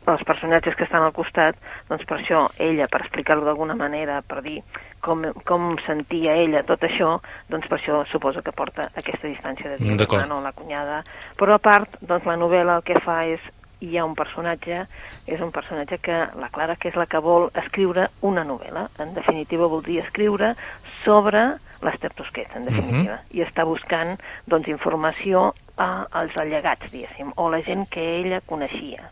els 0.07 0.23
personatges 0.23 0.75
que 0.75 0.85
estan 0.85 1.03
al 1.03 1.11
costat, 1.13 1.57
doncs 1.89 2.05
per 2.07 2.19
això 2.21 2.45
ella, 2.63 2.87
per 2.87 3.01
explicar-ho 3.03 3.43
d'alguna 3.45 3.75
manera, 3.75 4.21
per 4.27 4.41
dir 4.41 4.61
com, 5.03 5.25
com 5.45 5.75
sentia 5.85 6.33
ella 6.39 6.63
tot 6.63 6.81
això, 6.87 7.17
doncs 7.49 7.67
per 7.67 7.77
això 7.79 8.05
suposo 8.11 8.41
que 8.41 8.51
porta 8.55 8.89
aquesta 8.95 9.27
distància 9.27 9.69
de 9.69 9.77
dir 9.77 9.91
Mm, 9.91 9.97
d'acord. 9.97 10.21
l'hermano, 10.21 10.41
la 10.41 10.53
cunyada. 10.53 11.03
Però 11.37 11.53
a 11.53 11.59
part, 11.59 11.97
doncs 12.01 12.25
la 12.25 12.37
novel·la 12.37 12.77
el 12.77 12.83
que 12.83 12.99
fa 13.03 13.25
és 13.25 13.39
hi 13.79 13.97
ha 13.97 14.05
un 14.05 14.15
personatge, 14.15 14.87
és 15.27 15.39
un 15.41 15.51
personatge 15.51 15.99
que 15.99 16.15
la 16.39 16.49
Clara, 16.49 16.75
que 16.77 16.89
és 16.89 16.95
la 16.95 17.05
que 17.05 17.19
vol 17.19 17.51
escriure 17.53 18.07
una 18.21 18.43
novel·la. 18.43 18.87
En 18.99 19.13
definitiva, 19.13 19.67
voldria 19.67 20.01
escriure 20.03 20.55
sobre 21.03 21.57
l'Ester 21.81 22.09
Tusquets, 22.13 22.55
en 22.55 22.65
definitiva. 22.65 23.19
I 23.31 23.43
està 23.45 23.63
buscant, 23.65 24.17
doncs, 24.47 24.67
informació 24.67 25.53
a, 25.77 26.07
als 26.11 26.33
allegats, 26.41 26.89
diguéssim, 26.91 27.31
o 27.35 27.49
la 27.51 27.61
gent 27.61 27.85
que 27.89 28.01
ella 28.21 28.41
coneixia. 28.41 29.11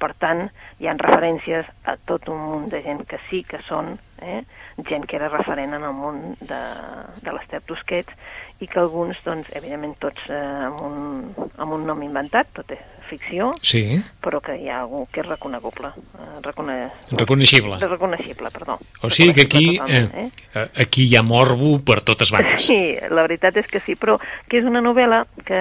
Per 0.00 0.10
tant, 0.20 0.48
hi 0.82 0.88
han 0.90 0.98
referències 0.98 1.68
a 1.88 1.96
tot 2.08 2.28
un 2.32 2.40
munt 2.50 2.70
de 2.72 2.82
gent 2.84 3.04
que 3.08 3.20
sí 3.28 3.44
que 3.46 3.60
són 3.68 3.94
eh, 4.22 4.42
gent 4.88 5.06
que 5.06 5.16
era 5.16 5.28
referent 5.28 5.74
en 5.76 5.84
el 5.86 5.94
món 5.94 6.34
de, 6.40 6.62
de 7.22 7.34
l'Ester 7.34 7.62
Tusquets 7.66 8.12
i 8.62 8.68
que 8.70 8.80
alguns, 8.80 9.18
doncs, 9.26 9.50
evidentment 9.58 9.94
tots 10.02 10.26
eh, 10.30 10.40
amb, 10.68 10.82
un, 10.86 11.48
amb 11.58 11.76
un 11.76 11.86
nom 11.86 12.02
inventat, 12.06 12.50
tot 12.54 12.70
és 12.74 12.82
ficció, 13.04 13.50
Sí, 13.60 13.82
però 14.24 14.40
que 14.42 14.54
hi 14.56 14.70
ha 14.70 14.80
algú 14.80 15.04
que 15.12 15.20
és 15.20 15.28
reconeguble, 15.28 15.90
eh, 15.92 16.28
recone... 16.44 16.76
reconeixible. 17.10 17.78
reconeixible, 17.82 18.50
perdó. 18.54 18.78
O 19.02 19.10
sigui 19.10 19.34
que 19.34 19.44
aquí, 19.44 19.78
eh, 19.88 20.30
eh, 20.54 20.68
aquí 20.86 21.04
hi 21.10 21.16
ha 21.18 21.22
morbo 21.22 21.76
per 21.84 22.00
totes 22.02 22.32
bandes. 22.34 22.62
Sí, 22.74 22.96
la 23.10 23.26
veritat 23.26 23.58
és 23.60 23.68
que 23.68 23.82
sí, 23.84 23.94
però 24.00 24.16
que 24.48 24.58
és 24.62 24.64
una 24.64 24.80
novel·la 24.80 25.24
que, 25.44 25.60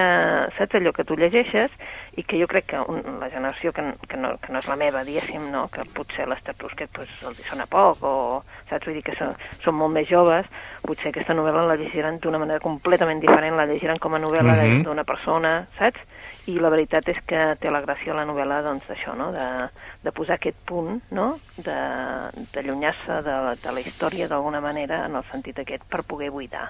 saps 0.57 0.79
allò 0.79 0.93
que 0.95 1.03
tu 1.03 1.17
llegeixes 1.19 1.73
i 2.15 2.23
que 2.23 2.37
jo 2.39 2.45
crec 2.47 2.67
que 2.69 2.79
un, 2.79 2.99
la 3.19 3.29
generació 3.29 3.71
que, 3.73 3.81
que, 4.07 4.17
no, 4.17 4.35
que 4.37 4.51
no 4.53 4.59
és 4.59 4.67
la 4.69 4.75
meva, 4.77 5.03
diguéssim, 5.03 5.47
no? 5.51 5.67
que 5.73 5.81
potser 5.95 6.27
l'Ester 6.29 6.53
Tusquets 6.55 6.91
pues, 6.93 7.09
els 7.25 7.39
hi 7.39 7.45
sona 7.49 7.65
poc, 7.65 8.03
o 8.03 8.43
saps? 8.69 8.85
Vull 8.85 8.95
dir 8.99 9.03
que 9.03 9.15
són, 9.17 9.33
són 9.63 9.75
molt 9.79 9.93
més 9.95 10.07
joves, 10.09 10.45
potser 10.85 11.09
aquesta 11.09 11.33
novel·la 11.33 11.63
la 11.71 11.75
llegiran 11.79 12.19
d'una 12.21 12.37
manera 12.39 12.59
completament 12.61 13.19
diferent, 13.23 13.55
la 13.57 13.65
llegiran 13.65 13.97
com 13.97 14.13
a 14.13 14.19
novel·la 14.19 14.53
Mhm. 14.53 14.81
uh 14.81 14.83
d'una 14.83 15.03
persona, 15.03 15.65
saps? 15.79 15.99
I 16.45 16.59
la 16.59 16.69
veritat 16.69 17.07
és 17.09 17.17
que 17.25 17.55
té 17.59 17.71
la 17.71 17.81
gràcia 17.81 18.13
la 18.13 18.25
novel·la 18.25 18.61
doncs, 18.61 18.85
d'això, 18.87 19.15
no? 19.15 19.31
de, 19.31 19.69
de 20.03 20.11
posar 20.11 20.35
aquest 20.35 20.57
punt, 20.65 21.01
no? 21.11 21.39
de- 21.57 22.45
d'allunyar-se 22.53 23.21
de, 23.23 23.31
de, 23.47 23.55
de 23.63 23.71
la 23.71 23.79
història 23.79 24.27
d'alguna 24.27 24.59
manera 24.61 25.05
en 25.05 25.15
el 25.15 25.23
sentit 25.31 25.59
aquest 25.59 25.83
per 25.89 26.03
poder 26.03 26.29
buidar. 26.31 26.69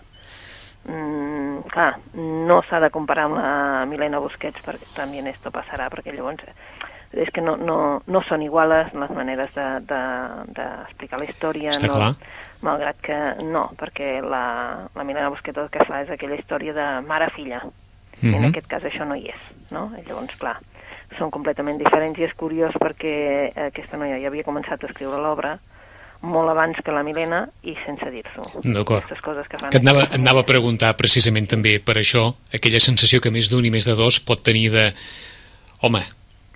Mm, 0.86 1.62
clar, 1.72 1.94
no 2.13 2.62
s'ha 2.68 2.80
de 2.84 2.90
comparar 2.92 3.25
amb 3.30 3.38
la 3.40 3.86
Milena 3.88 4.20
Busquets 4.20 4.60
perquè 4.66 4.90
també 4.98 5.22
esto 5.32 5.52
passarà, 5.52 5.88
perquè 5.90 6.12
llavors 6.12 6.44
eh, 6.44 6.54
és 7.24 7.30
que 7.32 7.42
no, 7.42 7.56
no, 7.56 8.02
no 8.06 8.22
són 8.28 8.42
iguales 8.44 8.92
les 8.94 9.12
maneres 9.16 9.54
d'explicar 9.54 11.20
de, 11.20 11.24
de, 11.24 11.25
la 11.25 11.30
història, 11.30 11.70
Està 11.72 11.88
no, 11.88 11.94
clar. 11.96 12.12
malgrat 12.66 13.00
que 13.06 13.18
no, 13.46 13.70
perquè 13.80 14.20
la, 14.25 14.44
la 14.96 15.04
Milena 15.08 15.30
Busquets 15.30 15.62
el 15.62 15.70
que 15.72 15.86
fa 15.88 16.02
és 16.04 16.10
aquella 16.12 16.36
història 16.36 16.74
de 16.74 16.88
mare-filla, 17.08 17.62
i 18.22 18.28
en 18.28 18.42
Mhm. 18.42 18.50
aquest 18.52 18.68
cas 18.68 18.84
això 18.84 19.06
no 19.08 19.16
hi 19.16 19.30
és, 19.30 19.42
no? 19.72 19.92
I 19.98 20.04
llavors, 20.08 20.36
clar, 20.38 20.58
són 21.18 21.32
completament 21.32 21.78
diferents 21.78 22.18
i 22.20 22.24
és 22.24 22.34
curiós 22.34 22.74
perquè 22.82 23.52
aquesta 23.70 23.98
noia 23.98 24.20
ja 24.20 24.28
havia 24.28 24.44
començat 24.44 24.84
a 24.84 24.88
escriure 24.88 25.18
l'obra 25.22 25.58
molt 26.24 26.50
abans 26.53 26.77
que 26.84 26.94
la 26.96 27.03
Milena 27.03 27.42
i 27.68 27.74
sense 27.86 28.08
dir-s'ho. 28.13 28.46
D'acord. 28.63 29.03
Aquestes 29.03 29.22
coses 29.25 29.48
que 29.51 29.60
fan... 29.60 29.70
Que 29.74 29.82
et 29.82 29.84
anava, 29.84 30.06
et 30.08 30.15
anava 30.20 30.44
a 30.46 30.48
preguntar 30.48 30.94
precisament 31.00 31.50
també 31.51 31.77
per 31.84 31.98
això, 32.00 32.30
aquella 32.56 32.80
sensació 32.84 33.20
que 33.22 33.32
més 33.34 33.50
d'un 33.51 33.65
i 33.68 33.72
més 33.74 33.86
de 33.89 33.96
dos 34.00 34.22
pot 34.24 34.44
tenir 34.48 34.70
de... 34.74 34.86
Home, 35.84 36.00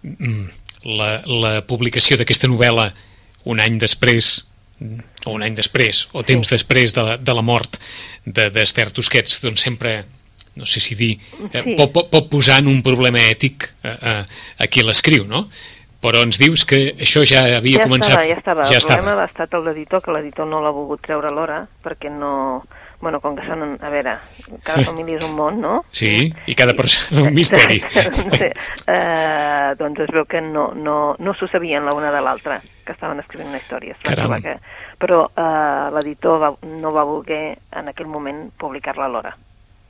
mm, 0.04 0.46
la, 0.98 1.10
la 1.28 1.54
publicació 1.68 2.16
d'aquesta 2.20 2.48
novel·la 2.48 2.90
un 3.52 3.60
any 3.64 3.76
després 3.82 4.46
o 5.26 5.32
un 5.34 5.42
any 5.44 5.56
després, 5.58 6.04
o 6.14 6.22
temps 6.24 6.48
després 6.54 6.94
de 6.94 7.02
la, 7.04 7.16
de 7.18 7.34
la 7.34 7.42
mort 7.42 7.80
de- 8.26 8.52
d'Ester 8.54 8.92
Tusquets, 8.94 9.40
doncs 9.42 9.64
sempre 9.66 10.04
no 10.58 10.66
sé 10.70 10.80
si 10.82 10.96
dir, 10.96 11.16
eh, 11.52 11.62
Sí. 11.64 11.74
pot, 11.78 11.92
pot, 11.94 12.08
pot 12.14 12.30
posar 12.30 12.60
en 12.64 12.68
un 12.72 12.80
problema 12.86 13.20
ètic 13.30 13.66
a, 13.84 13.90
a, 13.94 14.14
a 14.64 14.68
qui 14.70 14.82
l'escriu, 14.86 15.26
no? 15.30 15.48
Però 16.04 16.22
ens 16.22 16.38
dius 16.38 16.64
que 16.70 16.80
això 16.94 17.24
ja 17.26 17.44
havia 17.58 17.82
ja 17.82 17.86
començat... 17.88 18.14
Estava, 18.14 18.28
ja 18.30 18.38
estava. 18.38 18.66
Ja 18.70 18.78
el 18.78 18.86
problema 18.86 19.14
estava. 19.14 19.24
ha 19.24 19.32
estat 19.32 19.56
el 19.58 19.70
d'editor, 19.70 20.04
que 20.06 20.14
l'editor 20.14 20.50
no 20.50 20.60
l'ha 20.62 20.74
volgut 20.76 21.02
treure 21.06 21.32
l'hora, 21.34 21.64
perquè 21.84 22.12
no... 22.14 22.34
Bueno, 23.02 23.20
com 23.22 23.36
que 23.38 23.46
són... 23.46 23.76
A 23.82 23.90
veure, 23.94 24.16
cada 24.66 24.86
família 24.90 25.20
és 25.20 25.26
un 25.26 25.34
món, 25.38 25.60
no? 25.62 25.74
Sí, 25.94 26.30
i 26.50 26.56
cada 26.58 26.74
persona 26.78 27.28
un 27.28 27.34
misteri. 27.34 27.80
sí. 27.90 28.50
eh, 28.94 29.74
doncs 29.78 30.06
es 30.06 30.14
veu 30.14 30.26
que 30.30 30.42
no, 30.42 30.70
no, 30.78 30.98
no 31.18 31.36
s'ho 31.38 31.50
sabien 31.50 31.86
l'una 31.86 32.14
de 32.14 32.22
l'altra, 32.26 32.62
que 32.86 32.94
estaven 32.94 33.22
escrivint 33.22 33.54
una 33.54 33.62
història. 33.62 33.98
Caram. 34.06 34.38
que... 34.42 34.58
Però 35.02 35.26
eh, 35.30 35.90
l'editor 35.94 36.42
va, 36.42 36.54
no 36.82 36.94
va 36.94 37.06
voler 37.06 37.44
en 37.78 37.94
aquell 37.94 38.10
moment 38.10 38.48
publicar-la 38.58 39.06
a 39.06 39.14
l'hora. 39.14 39.36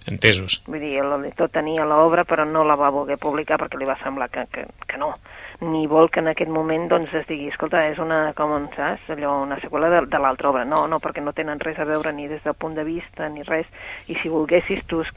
Entesos. 0.08 0.62
Vull 0.68 0.84
dir, 0.84 1.04
l'editor 1.04 1.52
tenia 1.52 1.86
l'obra 1.88 2.24
però 2.28 2.46
no 2.48 2.64
la 2.68 2.78
va 2.80 2.92
voler 2.96 3.20
publicar 3.20 3.60
perquè 3.60 3.80
li 3.80 3.88
va 3.88 3.98
semblar 4.04 4.30
que, 4.32 4.46
que, 4.52 4.64
que 4.88 5.00
no. 5.00 5.14
Ni 5.60 5.88
vol 5.90 6.12
que 6.14 6.20
en 6.22 6.28
aquest 6.30 6.52
moment 6.54 6.84
doncs, 6.88 7.10
es 7.18 7.26
digui, 7.26 7.48
escolta, 7.50 7.80
és 7.90 7.98
una, 7.98 8.32
com 8.38 8.52
saps, 8.76 9.08
allò, 9.10 9.40
una 9.42 9.58
seqüela 9.60 9.90
de, 9.90 10.02
de 10.06 10.20
l'altra 10.22 10.52
obra. 10.52 10.66
No, 10.70 10.84
no, 10.88 11.00
perquè 11.02 11.24
no 11.24 11.34
tenen 11.34 11.58
res 11.60 11.80
a 11.82 11.86
veure 11.90 12.12
ni 12.14 12.28
des 12.30 12.44
del 12.44 12.54
punt 12.54 12.76
de 12.78 12.84
vista 12.86 13.28
ni 13.30 13.42
res. 13.42 13.66
I 14.08 14.16
si 14.22 14.30
volguessis 14.30 14.84
tu, 14.86 15.02
es- 15.02 15.10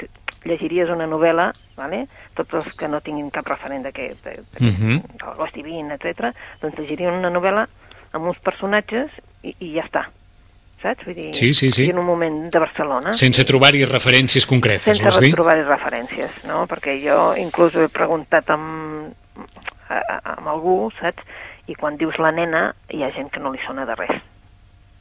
llegiries 0.49 0.89
una 0.89 1.05
novel·la, 1.07 1.51
vale? 1.77 2.07
tots 2.35 2.55
els 2.55 2.71
que 2.73 2.89
no 2.89 3.03
tinguin 3.05 3.29
cap 3.31 3.45
referent 3.53 3.85
d'aquest, 3.85 4.25
de, 4.25 4.31
de, 4.41 4.65
Mhm. 4.71 5.03
del 5.21 5.37
Ghost 5.37 5.55
Divine, 5.55 5.93
etc, 5.99 6.33
doncs 6.63 6.79
llegirien 6.79 7.13
una 7.13 7.29
novel·la 7.29 7.67
amb 8.13 8.25
uns 8.25 8.39
personatges 8.39 9.11
i, 9.43 9.55
i 9.61 9.75
ja 9.75 9.85
està. 9.85 10.07
Saps? 10.81 11.05
Vull 11.05 11.15
dir, 11.15 11.35
Sí, 11.37 11.53
sí, 11.53 11.71
sí. 11.71 11.91
En 11.91 11.99
un 11.99 12.07
moment 12.07 12.49
de 12.51 12.59
Barcelona. 12.59 13.13
Sense 13.13 13.45
trobar-hi 13.45 13.85
referències 13.85 14.47
concretes, 14.49 14.81
Sense 14.89 15.03
vols 15.05 15.21
dir? 15.21 15.35
trobar 15.35 15.59
referències, 15.69 16.31
no? 16.49 16.65
Perquè 16.67 16.97
jo 17.05 17.35
inclús 17.37 17.77
he 17.77 17.91
preguntat 17.93 18.49
amb, 18.49 19.13
a, 19.91 19.99
a- 20.17 20.21
amb 20.39 20.49
algú, 20.55 20.77
saps? 21.01 21.27
I 21.71 21.75
quan 21.79 21.99
dius 22.01 22.17
la 22.23 22.31
nena, 22.35 22.71
hi 22.91 23.03
ha 23.05 23.11
gent 23.15 23.29
que 23.35 23.43
no 23.43 23.51
li 23.53 23.61
sona 23.67 23.85
de 23.87 23.95
res. 23.99 24.23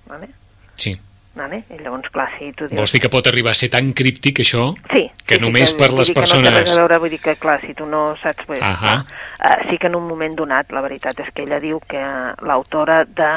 Vale? 0.10 0.28
Sí. 0.76 0.96
Vale? 1.38 1.62
I 1.70 1.78
llavors, 1.80 2.10
clar, 2.12 2.28
si 2.38 2.50
tu 2.58 2.66
dius... 2.68 2.76
Vols 2.78 2.92
dir 2.92 3.00
que 3.04 3.10
pot 3.14 3.28
arribar 3.30 3.54
a 3.54 3.58
ser 3.58 3.70
tan 3.74 3.92
críptic, 3.94 4.42
això? 4.44 4.72
Sí. 4.92 5.06
que 5.30 5.38
sí, 5.38 5.42
només 5.42 5.70
sí, 5.72 5.78
per 5.80 5.92
vull 5.94 6.00
les 6.02 6.10
dir 6.10 6.16
que 6.16 6.20
No 6.20 6.26
persones- 6.26 6.72
a 6.74 6.80
veure, 6.82 6.98
vull 7.00 7.14
dir 7.14 7.20
que, 7.22 7.36
clar, 7.40 7.60
si 7.62 7.74
tu 7.78 7.86
no 7.86 8.16
saps... 8.22 8.46
Pues, 8.50 8.62
Ahà. 8.66 8.96
uh, 9.06 9.70
sí 9.70 9.78
que 9.78 9.88
en 9.88 9.96
un 9.96 10.08
moment 10.10 10.36
donat, 10.36 10.72
la 10.74 10.82
veritat 10.82 11.20
és 11.22 11.30
que 11.34 11.46
ella 11.46 11.62
diu 11.64 11.80
que 11.88 12.02
l'autora 12.42 13.04
de 13.06 13.30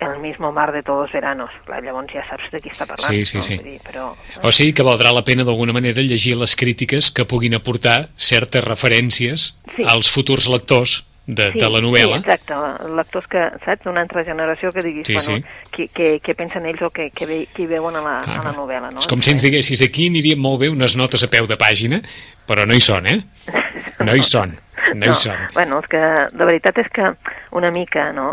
El 0.00 0.18
mismo 0.20 0.50
mar 0.52 0.72
de 0.72 0.82
todos 0.82 1.12
veranos. 1.12 1.50
Clar, 1.66 1.82
llavors 1.84 2.08
ja 2.12 2.22
saps 2.28 2.48
de 2.52 2.60
qui 2.64 2.70
està 2.72 2.86
parlant. 2.88 3.12
Sí, 3.12 3.26
sí, 3.26 3.36
no? 3.36 3.42
sí. 3.44 3.58
Dir, 3.60 3.76
però, 3.84 4.14
O 4.42 4.52
sigui 4.52 4.72
que 4.72 4.86
valdrà 4.86 5.12
la 5.12 5.24
pena 5.24 5.44
d'alguna 5.44 5.74
manera 5.76 6.00
llegir 6.00 6.36
les 6.40 6.56
crítiques 6.56 7.10
que 7.12 7.26
puguin 7.28 7.54
aportar 7.58 8.08
certes 8.16 8.64
referències 8.64 9.54
Sí. 9.76 9.84
als 9.86 10.08
futurs 10.10 10.48
lectors 10.50 11.04
de, 11.26 11.50
de 11.52 11.68
la 11.70 11.78
novel·la. 11.84 12.16
Sí, 12.18 12.24
exacte, 12.26 12.56
lectors 12.96 13.26
que, 13.30 13.42
saps, 13.64 13.84
d'una 13.84 14.00
altra 14.02 14.24
generació 14.26 14.72
que 14.74 14.82
diguis, 14.82 15.06
Sí, 15.06 15.14
bueno, 15.14 15.36
sí. 15.36 15.44
Què, 15.76 15.86
què, 15.94 16.08
què 16.24 16.34
pensen 16.34 16.66
ells 16.66 16.82
o 16.82 16.90
què, 16.90 17.10
què, 17.14 17.28
ve, 17.28 17.38
què 17.54 17.68
veuen 17.70 17.94
a 18.00 18.02
la, 18.02 18.16
a 18.24 18.40
la 18.48 18.54
novel·la, 18.56 18.90
no? 18.90 18.98
És 18.98 19.06
com 19.06 19.22
si 19.22 19.30
ens 19.36 19.44
diguessis 19.46 19.84
aquí 19.86 20.08
anirien 20.10 20.40
molt 20.42 20.58
bé 20.64 20.72
unes 20.72 20.96
notes 20.98 21.22
a 21.22 21.28
peu 21.30 21.46
de 21.46 21.56
pàgina, 21.60 22.00
però 22.48 22.66
no 22.66 22.74
hi 22.74 22.82
són, 22.82 23.06
eh? 23.06 23.20
No 24.00 24.14
hi 24.16 24.22
són, 24.24 24.54
no 24.96 25.10
hi 25.10 25.14
són. 25.14 25.36
Bueno, 25.52 25.78
és 25.84 25.88
que 25.92 25.98
la 26.00 26.46
veritat 26.48 26.78
és 26.80 26.86
que 26.88 27.10
una 27.52 27.68
mica, 27.70 28.06
no, 28.16 28.30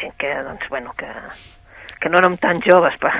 gent 0.00 0.16
que, 0.20 0.32
doncs, 0.46 0.68
bueno, 0.72 0.92
que, 0.98 1.10
que 2.00 2.10
no 2.12 2.20
érem 2.20 2.36
tan 2.40 2.60
joves 2.64 2.96
per, 3.00 3.12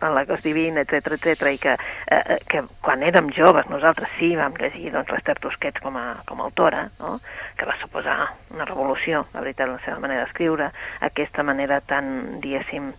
en 0.00 0.14
la 0.14 0.24
Cos 0.28 0.42
Divina, 0.44 0.82
etc 0.82 1.16
etc 1.16 1.50
i 1.52 1.60
que, 1.62 1.74
eh, 1.76 2.22
eh, 2.34 2.38
que 2.48 2.62
quan 2.82 3.04
érem 3.06 3.28
joves 3.36 3.68
nosaltres 3.70 4.12
sí 4.18 4.32
vam 4.38 4.56
llegir 4.58 4.92
doncs, 4.94 5.12
l'Ester 5.12 5.36
Tusquets 5.42 5.82
com 5.84 5.98
a, 6.00 6.06
com 6.28 6.40
a 6.40 6.48
autora, 6.48 6.86
no? 7.00 7.18
que 7.56 7.68
va 7.68 7.76
suposar 7.80 8.16
una 8.54 8.66
revolució, 8.68 9.26
la 9.34 9.44
veritat, 9.44 9.70
la 9.70 9.82
seva 9.84 10.00
manera 10.02 10.24
d'escriure, 10.24 10.70
aquesta 11.10 11.44
manera 11.46 11.80
tan, 11.84 12.40
diguéssim, 12.40 12.92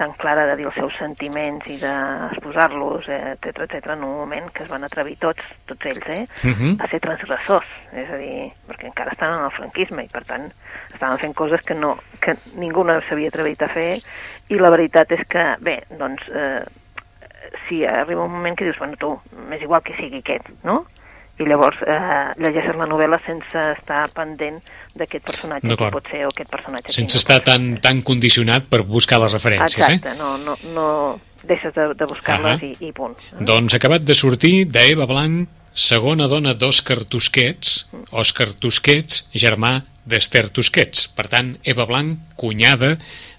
tan 0.00 0.14
clara 0.16 0.46
de 0.48 0.54
dir 0.56 0.64
els 0.64 0.76
seus 0.78 0.94
sentiments 0.96 1.66
i 1.68 1.76
d'exposar-los, 1.82 3.08
eh, 3.12 3.34
etc 3.34 3.66
etc 3.66 3.92
en 3.92 4.04
un 4.06 4.16
moment 4.22 4.48
que 4.54 4.64
es 4.64 4.70
van 4.72 4.84
atrevir 4.86 5.18
tots, 5.20 5.44
tots 5.68 5.86
ells, 5.90 6.06
eh, 6.08 6.26
Mhm. 6.44 6.78
a 6.80 6.88
ser 6.88 7.00
transgressors, 7.04 7.66
és 7.92 8.08
a 8.08 8.16
dir, 8.16 8.50
perquè 8.68 8.86
encara 8.88 9.12
estaven 9.12 9.38
en 9.38 9.44
el 9.44 9.50
franquisme 9.58 10.04
i 10.04 10.08
per 10.08 10.24
tant 10.24 10.48
estaven 10.94 11.18
fent 11.18 11.34
coses 11.34 11.60
que, 11.62 11.74
no, 11.74 11.98
que 12.20 12.36
ningú 12.56 12.84
no 12.84 13.00
s'havia 13.02 13.28
atrevit 13.28 13.62
a 13.62 13.68
fer 13.68 14.00
i 14.48 14.58
la 14.58 14.70
veritat 14.70 15.12
és 15.12 15.26
que, 15.28 15.44
bé, 15.60 15.82
doncs, 15.90 16.22
eh, 16.32 16.64
si 17.68 17.84
arriba 17.84 18.24
un 18.24 18.32
moment 18.32 18.56
que 18.56 18.64
dius, 18.64 18.78
bueno, 18.78 18.96
tu, 18.96 19.12
m'és 19.48 19.62
igual 19.62 19.82
que 19.82 19.96
sigui 19.96 20.18
aquest, 20.24 20.48
no? 20.64 20.86
I 21.40 21.46
llavors 21.48 21.78
eh, 21.86 22.34
llegeixes 22.42 22.76
la 22.76 22.86
novel·la 22.90 23.18
sense 23.24 23.62
estar 23.78 24.02
pendent 24.16 24.58
d'aquest 24.98 25.24
personatge 25.24 25.68
D'acord. 25.70 25.94
pot 25.96 26.10
ser 26.12 26.24
o 26.26 26.32
aquest 26.32 26.50
personatge 26.52 26.92
Sense 26.92 27.16
no 27.16 27.20
estar 27.22 27.38
ser. 27.40 27.46
tan, 27.48 27.68
tan 27.80 28.02
condicionat 28.06 28.66
per 28.68 28.82
buscar 28.84 29.20
les 29.22 29.32
referències, 29.32 29.86
Exacte, 29.86 30.12
eh? 30.12 30.18
no, 30.18 30.34
no, 30.44 30.56
no 30.74 30.86
deixes 31.46 31.72
de, 31.74 31.86
de 31.96 32.08
buscar-les 32.10 32.58
Ahà. 32.58 32.66
i, 32.66 32.88
i 32.88 32.92
punt. 32.92 33.14
Doncs 33.40 33.74
acabat 33.78 34.04
de 34.04 34.14
sortir 34.18 34.66
d'Eva 34.68 35.06
Blanc, 35.08 35.48
segona 35.72 36.26
dona 36.28 36.52
d'Òscar 36.58 37.04
Tusquets, 37.08 37.86
Òscar 38.10 38.50
Tusquets, 38.60 39.22
germà 39.32 39.78
d'Ester 40.04 40.48
Tusquets. 40.50 41.06
Per 41.16 41.28
tant, 41.32 41.54
Eva 41.64 41.86
Blanc, 41.88 42.18
cunyada 42.36 42.96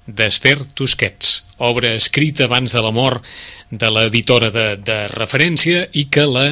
d'Ester 0.07 0.57
Tusquets. 0.73 1.43
Obra 1.61 1.93
escrita 1.99 2.47
abans 2.47 2.73
de 2.73 2.81
la 2.81 2.91
mort 2.95 3.21
de 3.69 3.89
l'editora 3.91 4.49
de, 4.49 4.65
de 4.81 4.97
referència 5.13 5.85
i 5.93 6.07
que 6.09 6.25
la, 6.25 6.47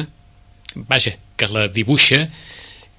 vaja, 0.92 1.16
que 1.40 1.48
la 1.48 1.68
dibuixa 1.72 2.26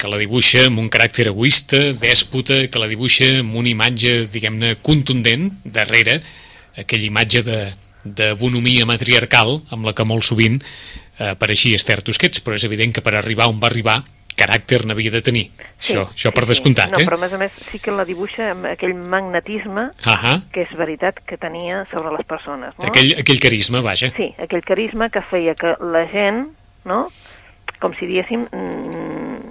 que 0.01 0.09
la 0.09 0.17
dibuixa 0.17 0.63
amb 0.65 0.81
un 0.81 0.87
caràcter 0.89 1.27
egoista, 1.29 1.77
dèspota, 2.01 2.63
que 2.73 2.79
la 2.81 2.87
dibuixa 2.89 3.27
amb 3.43 3.53
una 3.59 3.69
imatge, 3.69 4.23
diguem-ne, 4.33 4.71
contundent, 4.81 5.51
darrere, 5.61 6.15
aquella 6.73 7.05
imatge 7.05 7.43
de, 7.45 7.59
de 8.03 8.31
bonomia 8.39 8.87
matriarcal, 8.89 9.59
amb 9.69 9.85
la 9.85 9.93
que 9.93 10.07
molt 10.09 10.25
sovint 10.25 10.57
eh, 10.57 11.29
apareixia 11.35 11.77
Esther 11.77 11.99
Tusquets, 12.01 12.41
però 12.41 12.57
és 12.57 12.65
evident 12.65 12.95
que 12.97 13.05
per 13.05 13.13
arribar 13.19 13.45
on 13.51 13.61
va 13.61 13.69
arribar, 13.69 13.99
caràcter 14.41 14.81
n'havia 14.89 15.11
de 15.13 15.21
tenir. 15.21 15.43
això, 15.77 16.07
això 16.09 16.31
per 16.33 16.47
sí, 16.47 16.53
descomptat, 16.55 16.95
no, 16.95 17.01
eh? 17.03 17.05
però 17.05 17.19
a 17.19 17.21
més 17.21 17.33
a 17.35 17.39
més 17.41 17.61
sí 17.67 17.77
que 17.83 17.93
la 17.93 18.05
dibuixa 18.07 18.51
amb 18.55 18.71
aquell 18.71 18.95
magnetisme 18.95 19.89
Ahà, 20.01 20.39
que 20.53 20.65
és 20.65 20.73
veritat 20.77 21.21
que 21.27 21.37
tenia 21.37 21.83
sobre 21.91 22.15
les 22.15 22.25
persones, 22.25 22.73
no? 22.79 22.89
aquell, 22.89 23.13
aquell 23.21 23.41
carisma, 23.43 23.83
vaja. 23.85 24.09
Sí, 24.17 24.31
aquell 24.41 24.65
carisma 24.65 25.11
que 25.13 25.21
feia 25.21 25.53
que 25.59 25.75
la 25.93 26.07
gent, 26.09 26.47
no?, 26.89 27.03
com 27.81 27.93
si 27.97 28.05
diguéssim, 28.07 28.45
mm, 28.51 29.41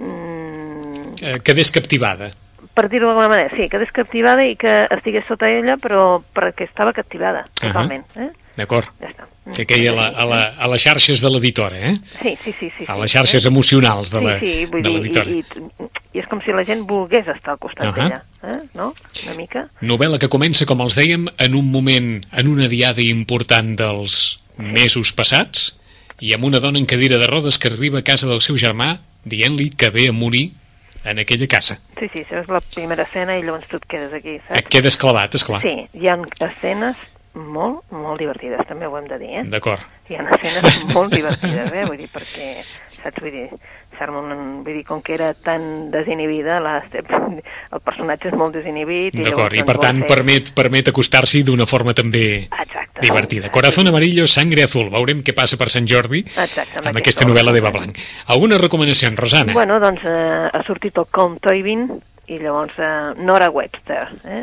mm, 0.00 1.14
Eh, 1.22 1.38
quedés 1.44 1.70
captivada. 1.70 2.30
per 2.74 2.88
dir-ho 2.90 3.06
d'alguna 3.06 3.28
manera, 3.30 3.50
sí, 3.54 3.68
quedés 3.70 3.92
captivada 3.94 4.42
i 4.50 4.56
que 4.58 4.88
estigués 4.90 5.22
sota 5.28 5.46
ella, 5.48 5.76
però 5.78 6.18
perquè 6.34 6.64
estava 6.66 6.92
captivada, 6.92 7.44
totalment, 7.54 8.02
eh? 8.18 8.30
D'acord. 8.56 8.88
Ja 9.00 9.12
està. 9.12 9.28
Que 9.54 9.66
queia 9.68 9.92
a, 9.92 9.94
la, 9.94 10.06
a, 10.08 10.24
la, 10.26 10.38
a 10.58 10.68
les 10.72 10.82
xarxes 10.82 11.20
de 11.22 11.30
l'editora, 11.30 11.76
eh? 11.78 11.92
Sí, 12.22 12.32
sí, 12.42 12.54
sí. 12.58 12.70
sí 12.78 12.84
A 12.88 12.94
sí, 12.96 13.00
les 13.02 13.12
xarxes 13.12 13.44
eh? 13.44 13.48
emocionals 13.48 14.10
de 14.10 14.20
la- 14.24 14.38
sí, 14.40 14.46
sí, 14.50 14.66
vull 14.72 14.82
dir, 14.82 14.90
l'editora. 14.90 15.30
i, 15.30 15.38
i, 15.44 15.88
i 16.16 16.18
és 16.24 16.26
com 16.30 16.40
si 16.42 16.50
la 16.50 16.64
gent 16.64 16.82
volgués 16.88 17.28
estar 17.28 17.52
al 17.54 17.58
costat 17.62 17.86
Ahà. 17.86 17.94
d'ella, 17.94 18.22
eh? 18.42 18.58
no? 18.74 18.92
Una 19.26 19.34
mica. 19.38 19.66
Novel·la 19.82 20.18
que 20.18 20.28
comença, 20.32 20.66
com 20.66 20.80
els 20.80 20.96
dèiem, 20.98 21.28
en 21.38 21.54
un 21.54 21.70
moment, 21.70 22.24
en 22.32 22.48
una 22.48 22.66
diada 22.72 23.02
important 23.04 23.76
dels 23.78 24.38
mesos 24.58 25.12
passats, 25.12 25.76
i 26.20 26.32
amb 26.34 26.44
una 26.44 26.60
dona 26.60 26.78
en 26.78 26.86
cadira 26.86 27.18
de 27.18 27.26
rodes 27.26 27.58
que 27.58 27.68
arriba 27.68 27.98
a 28.00 28.02
casa 28.06 28.28
del 28.28 28.40
seu 28.40 28.56
germà 28.56 28.98
dient-li 29.24 29.70
que 29.70 29.90
ve 29.90 30.08
a 30.08 30.12
morir 30.12 30.52
en 31.04 31.18
aquella 31.18 31.46
casa. 31.46 31.78
Sí, 31.98 32.08
sí, 32.12 32.22
això 32.24 32.40
és 32.42 32.48
la 32.48 32.60
primera 32.60 33.02
escena 33.04 33.36
i 33.38 33.42
llavors 33.42 33.66
tu 33.68 33.76
et 33.76 33.84
quedes 33.88 34.12
aquí, 34.16 34.36
Et 34.38 34.42
saps? 34.48 34.68
quedes 34.72 34.96
clavat, 34.96 35.34
esclar. 35.34 35.60
Sí, 35.60 35.74
hi 36.00 36.08
ha 36.08 36.16
escenes 36.48 36.96
molt, 37.34 37.82
molt 37.92 38.18
divertides, 38.22 38.62
també 38.68 38.86
ho 38.86 38.96
hem 38.98 39.08
de 39.10 39.18
dir, 39.18 39.32
eh? 39.40 39.44
D'acord. 39.44 39.82
Hi 40.08 40.18
ha 40.18 40.24
escenes 40.36 40.82
molt 40.96 41.14
divertides, 41.14 41.72
eh? 41.72 41.84
Vull 41.88 41.96
dir, 42.02 42.10
perquè, 42.12 42.48
saps, 42.92 43.22
vull 43.24 43.32
dir, 43.32 43.46
Sarmon, 43.96 44.32
vull 44.66 44.74
dir, 44.74 44.82
com 44.84 45.00
que 45.06 45.14
era 45.14 45.30
tan 45.34 45.90
desinhibida, 45.92 46.58
la, 46.60 46.74
el 46.84 47.80
personatge 47.84 48.28
és 48.32 48.34
molt 48.36 48.52
desinhibit. 48.58 49.14
I 49.16 49.24
D'acord, 49.28 49.54
i 49.56 49.62
per 49.62 49.76
doncs, 49.78 49.84
tant 49.86 50.00
vol 50.02 50.08
fer- 50.08 50.10
permet, 50.16 50.50
permet 50.58 50.90
acostar-s'hi 50.92 51.44
d'una 51.46 51.64
forma 51.70 51.94
també 51.94 52.24
Exacte. 52.50 53.00
divertida. 53.00 53.52
Corazón 53.54 53.88
amarillo, 53.88 54.26
sangre 54.28 54.66
azul. 54.66 54.90
Veurem 54.92 55.22
què 55.24 55.32
passa 55.36 55.56
per 55.60 55.70
Sant 55.72 55.86
Jordi 55.88 56.24
Exacte, 56.26 56.80
amb 56.82 56.90
amb 56.90 57.00
aquesta 57.00 57.24
novel·la 57.24 57.54
d'Eva 57.54 57.70
Blanc. 57.74 57.96
Alguna 58.34 58.58
recomanació, 58.58 59.08
Rosana? 59.16 59.54
Bueno, 59.56 59.78
doncs 59.80 60.02
eh, 60.04 60.50
ha 60.52 60.62
sortit 60.66 60.98
el 61.00 61.06
Com 61.14 61.38
Toybin 61.38 61.86
i 62.28 62.38
llavors 62.42 62.76
eh, 62.82 62.92
Nora 63.24 63.48
Webster, 63.54 64.08
eh? 64.26 64.42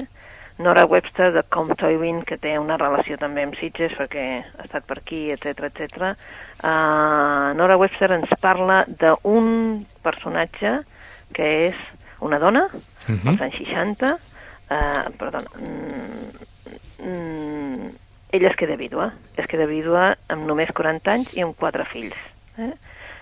Nora 0.61 0.85
Webster 0.85 1.31
de 1.33 1.41
Com 1.49 1.71
Toybin, 1.75 2.21
que 2.27 2.37
té 2.37 2.53
una 2.59 2.77
relació 2.77 3.17
també 3.17 3.43
amb 3.45 3.55
Sitges 3.57 3.95
perquè 3.97 4.25
ha 4.43 4.65
estat 4.65 4.85
per 4.85 4.99
aquí, 4.99 5.23
etc 5.33 5.65
etc. 5.67 6.11
Uh, 6.61 7.51
Nora 7.57 7.77
Webster 7.81 8.11
ens 8.13 8.29
parla 8.41 8.83
d'un 8.87 9.81
personatge 10.03 10.79
que 11.33 11.49
és 11.69 11.75
una 12.21 12.37
dona, 12.39 12.67
Mhm. 13.07 13.27
als 13.27 13.41
anys 13.41 13.57
60, 13.57 14.13
uh, 14.13 15.09
perdona, 15.17 15.49
mm, 15.57 17.05
mm, 17.07 17.89
ella 18.31 18.49
es 18.49 18.55
queda 18.55 18.75
vídua, 18.75 19.11
es 19.35 19.47
queda 19.47 19.65
vídua 19.65 20.15
amb 20.29 20.45
només 20.45 20.71
40 20.71 21.11
anys 21.11 21.33
i 21.35 21.41
amb 21.41 21.55
quatre 21.57 21.85
fills. 21.85 22.15
Eh? 22.57 22.73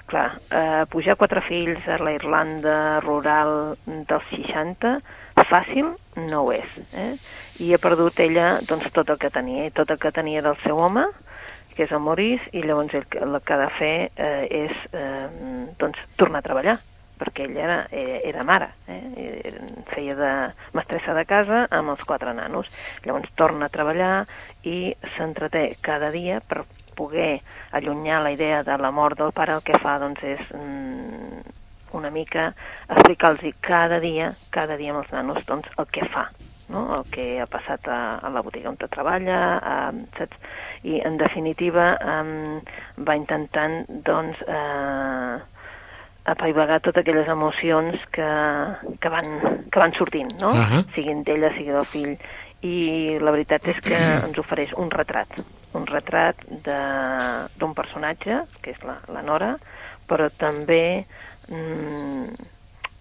Clar, 0.10 0.40
eh, 0.50 0.86
pujar 0.90 1.16
quatre 1.16 1.42
fills 1.46 1.88
a 1.88 2.00
la 2.02 2.12
Irlanda 2.16 3.00
rural 3.02 3.76
dels 3.86 4.24
60, 4.32 4.96
fàcil 5.50 5.94
no 6.30 6.44
ho 6.46 6.54
és. 6.56 6.78
Eh? 6.94 7.14
I 7.66 7.74
ha 7.76 7.82
perdut 7.82 8.20
ella 8.24 8.60
doncs, 8.68 8.88
tot 8.96 9.10
el 9.10 9.20
que 9.22 9.32
tenia, 9.34 9.68
i 9.68 9.74
tot 9.76 9.92
el 9.92 10.00
que 10.00 10.14
tenia 10.16 10.44
del 10.46 10.58
seu 10.64 10.80
home, 10.80 11.08
que 11.76 11.86
és 11.88 11.92
el 11.96 12.04
Maurice, 12.04 12.50
i 12.54 12.64
llavors 12.64 12.96
el, 12.96 13.06
el 13.24 13.42
que 13.44 13.56
ha 13.56 13.60
de 13.64 13.70
fer 13.78 13.96
eh, 14.16 14.66
és 14.66 14.88
eh, 14.94 15.28
doncs, 15.80 16.00
tornar 16.20 16.44
a 16.44 16.48
treballar, 16.48 16.78
perquè 17.20 17.46
ella 17.50 17.64
era, 17.66 17.78
era, 17.92 18.20
era 18.32 18.44
mare, 18.48 18.72
eh? 18.88 19.02
Era- 19.52 19.68
feia 19.90 20.16
de 20.16 20.32
mestressa 20.78 21.14
de 21.18 21.26
casa 21.28 21.66
amb 21.76 21.94
els 21.94 22.04
quatre 22.08 22.34
nanos. 22.38 22.70
Llavors 23.04 23.32
torna 23.36 23.68
a 23.68 23.74
treballar 23.74 24.26
i 24.64 24.94
s'entreté 25.16 25.74
cada 25.82 26.12
dia 26.16 26.40
per 26.40 26.64
poder 26.96 27.40
allunyar 27.72 28.22
la 28.24 28.32
idea 28.36 28.64
de 28.64 28.78
la 28.78 28.92
mort 28.92 29.18
del 29.20 29.34
pare, 29.36 29.56
el 29.56 29.64
que 29.64 29.80
fa 29.80 29.98
doncs, 30.00 30.24
és 30.24 30.52
mm, 30.56 31.59
una 31.94 32.10
mica 32.10 32.54
explicar-los 32.88 33.56
cada 33.62 34.00
dia, 34.00 34.34
cada 34.52 34.78
dia 34.78 34.94
amb 34.94 35.04
els 35.04 35.12
nanos, 35.12 35.46
doncs, 35.46 35.68
el 35.78 35.88
que 35.88 36.06
fa. 36.06 36.30
no? 36.70 36.96
el 36.96 37.06
que 37.10 37.40
ha 37.42 37.48
passat 37.50 37.88
a, 37.90 38.20
a 38.22 38.30
la 38.30 38.44
botiga 38.46 38.70
on 38.70 38.78
treballa, 38.78 39.58
a, 39.58 39.78
saps? 40.18 40.38
i 40.86 41.00
en 41.02 41.18
definitiva 41.18 41.96
um, 41.98 42.60
va 43.04 43.16
intentant 43.18 43.82
doncs, 44.06 44.44
eh, 44.48 45.40
apaivagar 46.30 46.80
totes 46.86 47.02
aquelles 47.02 47.28
emocions 47.28 48.06
que, 48.14 48.28
que, 49.02 49.10
van, 49.10 49.34
que 49.72 49.82
van 49.82 49.96
sortint, 49.98 50.32
no? 50.40 50.52
Uh 50.54 50.70
-huh. 50.72 50.84
siguin 50.94 51.24
d'ella, 51.24 51.50
sigui 51.58 51.72
del 51.72 51.86
fill, 51.86 52.18
i 52.62 53.18
la 53.20 53.32
veritat 53.32 53.68
és 53.68 53.80
que 53.80 53.98
ens 53.98 54.38
ofereix 54.38 54.74
un 54.74 54.92
retrat, 54.92 55.28
un 55.74 55.86
retrat 55.88 56.36
d'un 57.58 57.74
personatge, 57.74 58.44
que 58.62 58.72
és 58.72 58.84
la, 58.84 59.00
la 59.08 59.22
Nora, 59.22 59.58
però 60.08 60.30
també 60.30 61.06
mm, 61.50 62.50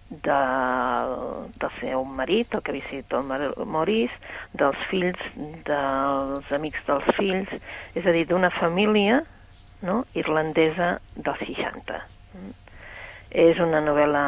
del, 0.09 1.15
del 1.61 1.73
seu 1.79 2.03
marit, 2.05 2.53
el 2.53 2.63
que 2.65 2.79
sigut 2.89 3.13
el 3.13 3.65
Maurice, 3.69 4.15
dels 4.57 4.79
fills, 4.89 5.19
dels 5.67 6.53
amics 6.55 6.85
dels 6.87 7.11
fills, 7.17 7.51
és 7.95 8.05
a 8.05 8.15
dir, 8.15 8.25
d'una 8.29 8.49
família 8.49 9.21
no? 9.85 10.03
irlandesa 10.17 10.97
dels 11.15 11.45
60. 11.45 12.01
És 13.29 13.59
una 13.61 13.77
novel·la 13.85 14.23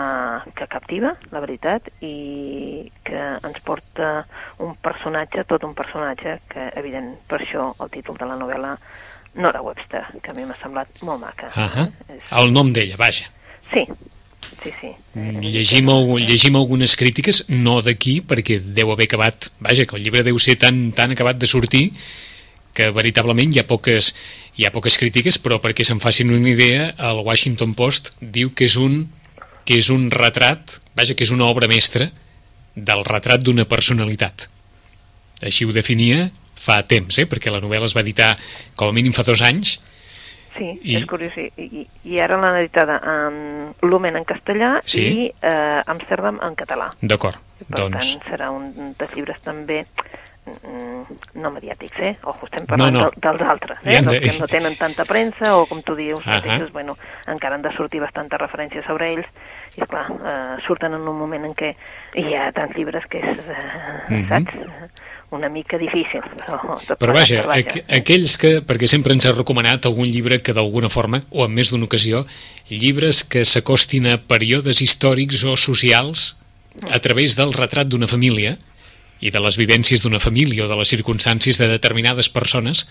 que 0.54 0.68
captiva, 0.70 1.16
la 1.34 1.42
veritat, 1.42 1.88
i 2.06 2.92
que 3.02 3.24
ens 3.42 3.58
porta 3.66 4.12
un 4.62 4.76
personatge, 4.78 5.48
tot 5.50 5.66
un 5.66 5.74
personatge, 5.74 6.38
que, 6.52 6.68
evident, 6.78 7.16
per 7.28 7.42
això 7.42 7.72
el 7.82 7.90
títol 7.90 8.22
de 8.22 8.30
la 8.30 8.38
novel·la 8.38 8.76
Nora 9.42 9.64
Webster, 9.66 10.04
que 10.22 10.30
a 10.30 10.38
mi 10.38 10.46
m'ha 10.46 10.60
semblat 10.62 11.02
molt 11.02 11.22
maca. 11.24 11.50
Uh 11.56 11.66
-huh. 11.66 11.92
És... 12.14 12.32
El 12.32 12.54
nom 12.54 12.72
d'ella, 12.72 12.98
vaja. 12.98 13.32
Sí, 13.72 13.86
sí, 14.64 14.72
sí. 14.80 14.92
Llegim, 15.42 15.90
llegim 16.20 16.58
algunes 16.60 16.96
crítiques, 17.00 17.46
no 17.50 17.80
d'aquí, 17.82 18.20
perquè 18.22 18.60
deu 18.62 18.92
haver 18.92 19.08
acabat, 19.10 19.52
vaja, 19.60 19.86
que 19.88 19.98
el 19.98 20.04
llibre 20.04 20.26
deu 20.28 20.40
ser 20.40 20.58
tan, 20.60 20.92
tan 20.98 21.16
acabat 21.16 21.40
de 21.40 21.50
sortir 21.50 21.90
que 22.74 22.90
veritablement 22.96 23.52
hi 23.52 23.60
ha 23.60 23.68
poques, 23.68 24.14
hi 24.56 24.66
ha 24.66 24.72
poques 24.72 24.98
crítiques, 25.00 25.38
però 25.44 25.60
perquè 25.64 25.86
se'n 25.88 26.00
facin 26.04 26.32
una 26.32 26.52
idea, 26.52 26.92
el 27.10 27.24
Washington 27.26 27.76
Post 27.76 28.14
diu 28.22 28.54
que 28.56 28.68
és 28.70 28.78
un, 28.80 29.06
que 29.68 29.78
és 29.80 29.92
un 29.94 30.10
retrat, 30.12 30.80
vaja, 30.96 31.16
que 31.16 31.28
és 31.28 31.34
una 31.36 31.50
obra 31.52 31.68
mestra 31.72 32.08
del 32.76 33.04
retrat 33.08 33.44
d'una 33.44 33.68
personalitat. 33.68 34.48
Així 35.44 35.66
ho 35.66 35.76
definia 35.76 36.30
fa 36.62 36.82
temps, 36.88 37.18
eh? 37.18 37.28
perquè 37.28 37.52
la 37.52 37.62
novel·la 37.62 37.90
es 37.90 37.96
va 37.98 38.04
editar 38.06 38.36
com 38.78 38.92
a 38.92 38.96
mínim 38.96 39.16
fa 39.16 39.26
dos 39.28 39.42
anys. 39.44 39.80
Sí, 40.58 40.68
I... 40.84 40.98
és 41.00 41.06
curiós. 41.08 41.38
I, 41.38 41.86
i 42.04 42.20
ara 42.20 42.40
l'han 42.42 42.60
editada 42.60 43.00
en 43.08 43.74
Lumen 43.88 44.20
en 44.20 44.26
castellà 44.28 44.82
sí? 44.86 45.06
i 45.06 45.30
eh, 45.32 45.82
Amsterdam 45.86 46.42
en 46.44 46.58
català. 46.60 46.92
D'acord. 47.02 47.40
Per 47.62 47.78
doncs... 47.78 47.98
tant, 47.98 48.26
serà 48.32 48.50
un 48.52 48.96
dels 48.98 49.16
llibres 49.16 49.40
també 49.46 49.86
Mm, 50.42 51.04
no 51.38 51.52
mediàtics, 51.54 52.00
eh? 52.02 52.16
Ojo, 52.26 52.48
estem 52.48 52.66
parlant 52.66 52.96
no, 52.96 53.02
no. 53.04 53.10
De, 53.14 53.22
dels 53.22 53.44
altres, 53.46 53.78
eh? 53.84 53.94
Ja 53.94 54.00
dels 54.02 54.24
que 54.24 54.40
no 54.42 54.48
tenen 54.50 54.74
tanta 54.80 55.06
premsa 55.06 55.52
o, 55.54 55.68
com 55.70 55.84
tu 55.86 55.94
dius, 55.96 56.18
uh 56.18 56.26
-huh. 56.26 56.40
mateixos, 56.40 56.72
bueno, 56.74 56.98
encara 57.28 57.56
han 57.56 57.62
de 57.62 57.72
sortir 57.78 58.02
bastantes 58.02 58.42
referències 58.42 58.84
sobre 58.86 59.14
ells 59.14 59.28
i, 59.78 59.82
esclar, 59.82 60.08
eh, 60.10 60.58
surten 60.66 60.94
en 60.94 61.08
un 61.08 61.18
moment 61.18 61.46
en 61.46 61.54
què 61.54 61.76
hi 62.16 62.34
ha 62.34 62.52
tants 62.52 62.76
llibres 62.76 63.06
que 63.06 63.20
és, 63.20 63.38
eh, 63.38 63.52
uh 64.10 64.14
mhm. 64.14 64.24
-huh. 64.24 64.28
saps, 64.30 64.54
una 65.32 65.50
mica 65.50 65.78
difícil. 65.80 66.24
Però, 66.46 66.78
però 67.00 67.14
vaja, 67.16 67.46
vaja. 67.48 67.64
Aqu 67.64 67.84
aquells 68.02 68.38
que, 68.40 68.54
perquè 68.68 68.90
sempre 68.92 69.16
ens 69.16 69.26
ha 69.26 69.36
recomanat 69.36 69.88
algun 69.88 70.10
llibre 70.12 70.42
que 70.44 70.56
d'alguna 70.56 70.92
forma, 70.92 71.24
o 71.32 71.46
en 71.48 71.56
més 71.56 71.72
d'una 71.72 71.88
ocasió, 71.88 72.26
llibres 72.70 73.24
que 73.24 73.46
s'acostin 73.48 74.10
a 74.12 74.18
períodes 74.20 74.84
històrics 74.84 75.46
o 75.48 75.56
socials 75.56 76.36
a 76.92 77.00
través 77.04 77.36
del 77.40 77.56
retrat 77.56 77.90
d'una 77.92 78.12
família, 78.12 78.58
i 79.22 79.30
de 79.30 79.40
les 79.40 79.58
vivències 79.58 80.02
d'una 80.02 80.20
família 80.20 80.66
o 80.66 80.70
de 80.70 80.78
les 80.80 80.90
circumstàncies 80.90 81.60
de 81.62 81.70
determinades 81.70 82.30
persones 82.34 82.88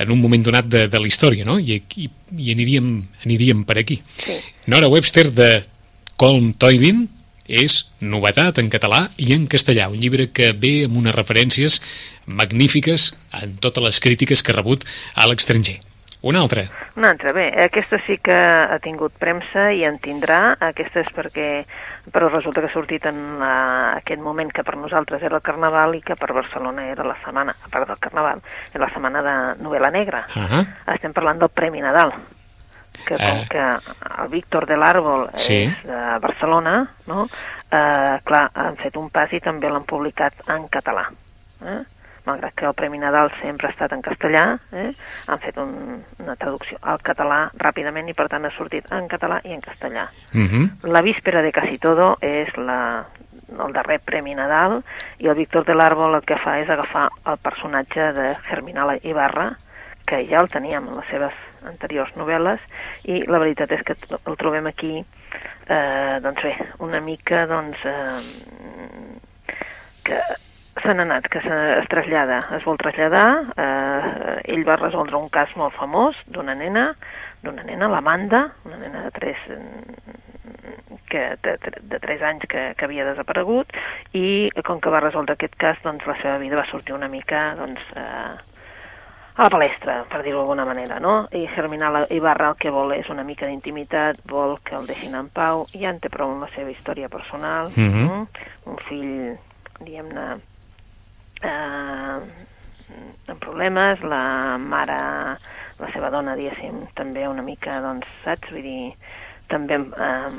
en 0.00 0.10
un 0.10 0.20
moment 0.20 0.42
donat 0.42 0.66
de, 0.66 0.86
de 0.90 1.00
la 1.00 1.08
història, 1.08 1.44
no? 1.46 1.58
I, 1.60 1.78
i, 1.96 2.08
i 2.36 2.52
aniríem, 2.54 2.90
aniríem 3.24 3.62
per 3.68 3.78
aquí. 3.80 4.00
Sí. 4.18 4.36
Nora 4.72 4.90
Webster 4.90 5.28
de 5.30 5.50
Colm 6.20 6.52
Toybin 6.58 7.06
és 7.50 7.90
novetat 8.00 8.62
en 8.62 8.70
català 8.70 9.08
i 9.18 9.34
en 9.34 9.46
castellà, 9.50 9.90
un 9.90 9.98
llibre 9.98 10.30
que 10.30 10.52
ve 10.54 10.86
amb 10.86 11.02
unes 11.02 11.14
referències 11.16 11.80
magnífiques 12.26 13.12
en 13.42 13.56
totes 13.58 13.84
les 13.84 14.00
crítiques 14.00 14.42
que 14.42 14.54
ha 14.54 14.60
rebut 14.60 14.86
a 15.14 15.26
l'estranger. 15.26 15.80
Una 16.22 16.40
altra. 16.40 16.66
Una 16.96 17.10
altra, 17.14 17.32
bé, 17.32 17.46
aquesta 17.64 17.96
sí 18.04 18.18
que 18.20 18.34
ha 18.36 18.76
tingut 18.84 19.14
premsa 19.16 19.70
i 19.72 19.86
en 19.88 19.96
tindrà. 20.04 20.56
Aquesta 20.60 21.00
és 21.00 21.08
perquè, 21.16 21.46
però 22.12 22.28
resulta 22.28 22.60
que 22.60 22.68
ha 22.68 22.74
sortit 22.74 23.06
en 23.08 23.22
la, 23.40 23.54
aquest 24.02 24.20
moment 24.20 24.52
que 24.52 24.64
per 24.66 24.76
nosaltres 24.76 25.24
era 25.24 25.40
el 25.40 25.46
Carnaval 25.46 25.96
i 25.96 26.02
que 26.04 26.18
per 26.20 26.34
Barcelona 26.36 26.90
era 26.92 27.08
la 27.08 27.16
setmana, 27.24 27.56
a 27.56 27.72
part 27.72 27.88
del 27.88 28.02
Carnaval, 28.04 28.44
era 28.74 28.84
la 28.84 28.92
setmana 28.92 29.24
de 29.24 29.38
novel·la 29.64 29.90
negra. 29.96 30.26
Uh 30.36 30.44
-huh. 30.44 30.66
Estem 30.94 31.16
parlant 31.16 31.40
del 31.40 31.48
Premi 31.48 31.80
Nadal 31.80 32.12
que 33.06 33.16
com 33.16 33.40
uh... 33.40 33.46
que 33.50 33.68
el 34.22 34.28
Víctor 34.32 34.66
de 34.66 34.76
l'Àrbol 34.76 35.28
sí. 35.36 35.62
és 35.68 35.86
de 35.86 36.02
Barcelona, 36.22 36.74
no? 37.06 37.28
Eh, 37.70 38.16
clar, 38.26 38.44
han 38.54 38.76
fet 38.80 38.98
un 38.98 39.08
pas 39.14 39.32
i 39.32 39.40
també 39.40 39.70
l'han 39.70 39.86
publicat 39.88 40.46
en 40.50 40.68
català. 40.68 41.08
Eh? 41.60 41.80
malgrat 42.24 42.54
que 42.54 42.66
el 42.66 42.74
Premi 42.74 42.98
Nadal 42.98 43.30
sempre 43.40 43.68
ha 43.68 43.72
estat 43.74 43.92
en 43.96 44.02
castellà, 44.04 44.44
eh, 44.72 44.90
han 45.26 45.40
fet 45.42 45.58
un, 45.60 45.72
una 46.20 46.36
traducció 46.36 46.78
al 46.82 47.00
català 47.04 47.40
ràpidament 47.58 48.10
i 48.10 48.16
per 48.16 48.28
tant 48.32 48.46
ha 48.46 48.52
sortit 48.54 48.90
en 48.94 49.08
català 49.08 49.40
i 49.44 49.54
en 49.56 49.64
castellà. 49.64 50.08
Uh 50.32 50.38
mhm. 50.38 50.48
-huh. 50.48 50.90
La 50.92 51.02
víspera 51.02 51.42
de 51.42 51.52
Casi 51.52 51.78
Todo 51.78 52.16
és 52.20 52.56
la, 52.56 53.06
el 53.58 53.72
darrer 53.72 54.00
Premi 54.00 54.34
Nadal 54.34 54.82
i 55.18 55.28
el 55.28 55.34
Víctor 55.34 55.64
de 55.64 55.74
l'Àrbol 55.74 56.14
el 56.14 56.24
que 56.24 56.38
fa 56.38 56.58
és 56.60 56.68
agafar 56.68 57.10
el 57.26 57.38
personatge 57.38 58.12
de 58.12 58.36
Germinal 58.48 58.98
Ibarra, 59.02 59.56
que 60.06 60.26
ja 60.26 60.40
el 60.40 60.48
teníem 60.48 60.88
en 60.88 60.96
les 60.96 61.06
seves 61.06 61.32
anteriors 61.68 62.12
novel·les 62.16 62.62
i 63.10 63.22
la 63.28 63.40
veritat 63.42 63.72
és 63.76 63.82
que 63.86 63.96
el 64.20 64.38
trobem 64.40 64.68
aquí 64.70 64.92
eh, 65.00 66.20
doncs 66.24 66.44
bé, 66.44 66.54
una 66.86 67.00
mica 67.04 67.46
doncs 67.50 67.82
eh, 67.88 68.20
que 70.04 70.20
se 70.80 70.94
n'ha 70.94 71.04
anat, 71.04 71.28
que 71.28 71.42
se, 71.44 71.56
es 71.80 71.88
trasllada, 71.92 72.40
es 72.56 72.64
vol 72.64 72.78
traslladar, 72.80 73.28
eh, 73.52 74.54
ell 74.54 74.64
va 74.66 74.78
resoldre 74.80 75.18
un 75.18 75.28
cas 75.32 75.52
molt 75.60 75.76
famós 75.76 76.16
d'una 76.26 76.54
nena, 76.56 76.90
d'una 77.44 77.64
nena, 77.66 77.88
l'Amanda, 77.90 78.46
una 78.64 78.80
nena 78.80 79.04
de 79.08 79.12
3 79.18 79.46
que, 81.10 81.36
de, 81.42 81.56
de 81.92 81.98
3 81.98 82.22
anys 82.30 82.46
que, 82.48 82.62
que 82.78 82.86
havia 82.86 83.04
desaparegut 83.08 83.74
i 84.16 84.48
com 84.64 84.80
que 84.80 84.92
va 84.94 85.02
resoldre 85.04 85.36
aquest 85.36 85.58
cas 85.60 85.82
doncs 85.84 86.06
la 86.08 86.16
seva 86.22 86.38
vida 86.40 86.56
va 86.60 86.68
sortir 86.70 86.94
una 86.96 87.10
mica 87.12 87.50
doncs, 87.58 87.82
eh, 87.98 88.49
a 89.40 89.44
la 89.44 89.50
palestra, 89.50 89.94
per 90.04 90.18
dir-ho 90.20 90.42
d'alguna 90.42 90.66
manera, 90.68 90.98
no? 91.00 91.14
I 91.32 91.46
Germinal 91.54 92.02
Ibarra 92.12 92.50
el 92.52 92.58
que 92.60 92.68
vol 92.74 92.92
és 92.92 93.06
una 93.08 93.22
mica 93.24 93.46
d'intimitat, 93.48 94.18
vol 94.28 94.58
que 94.60 94.74
el 94.76 94.84
deixin 94.84 95.16
en 95.16 95.30
pau, 95.32 95.62
ja 95.72 95.88
en 95.94 96.00
té 96.02 96.10
prou 96.12 96.28
amb 96.28 96.44
la 96.44 96.50
seva 96.52 96.68
història 96.68 97.08
personal, 97.08 97.70
mm 97.72 97.88
-hmm. 97.88 98.10
mm? 98.10 98.26
un 98.68 98.76
fill, 98.88 99.38
diguem-ne, 99.80 100.26
eh, 101.40 102.20
amb 103.32 103.40
problemes, 103.40 104.02
la 104.02 104.58
mare, 104.58 105.00
la 105.80 105.88
seva 105.94 106.10
dona, 106.10 106.36
diguéssim, 106.36 106.84
també 106.94 107.26
una 107.28 107.42
mica, 107.42 107.80
doncs, 107.80 108.06
saps? 108.24 108.50
Vull 108.50 108.62
dir, 108.62 108.92
també 109.48 109.80
eh, 109.80 110.30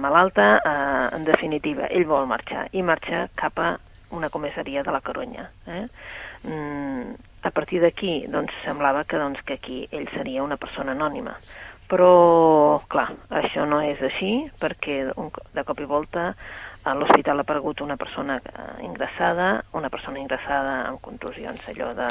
malalta, 0.00 0.62
eh, 0.64 1.16
en 1.16 1.24
definitiva, 1.24 1.86
ell 1.90 2.06
vol 2.06 2.26
marxar, 2.26 2.68
i 2.72 2.80
marxa 2.80 3.28
cap 3.34 3.58
a 3.58 3.76
una 4.10 4.30
comissaria 4.30 4.82
de 4.82 4.92
la 4.92 5.00
Corunya. 5.00 5.50
Eh? 5.66 5.86
Mm, 6.44 7.14
a 7.44 7.50
partir 7.52 7.82
d'aquí, 7.84 8.24
doncs, 8.32 8.54
semblava 8.64 9.04
que, 9.04 9.20
doncs, 9.20 9.42
que 9.44 9.58
aquí 9.60 9.84
ell 9.92 10.08
seria 10.14 10.42
una 10.42 10.56
persona 10.56 10.94
anònima. 10.96 11.36
Però, 11.84 12.80
clar, 12.88 13.10
això 13.42 13.66
no 13.68 13.82
és 13.84 14.00
així, 14.02 14.32
perquè 14.60 15.02
un, 15.20 15.28
de 15.52 15.64
cop 15.68 15.82
i 15.84 15.88
volta 15.88 16.30
a 16.84 16.94
l'hospital 16.96 17.42
ha 17.42 17.44
aparegut 17.44 17.82
una 17.84 17.98
persona 18.00 18.38
eh, 18.40 18.84
ingressada, 18.86 19.58
una 19.76 19.90
persona 19.92 20.22
ingressada 20.22 20.78
amb 20.88 21.02
contusions, 21.04 21.60
allò 21.68 21.92
de, 21.96 22.08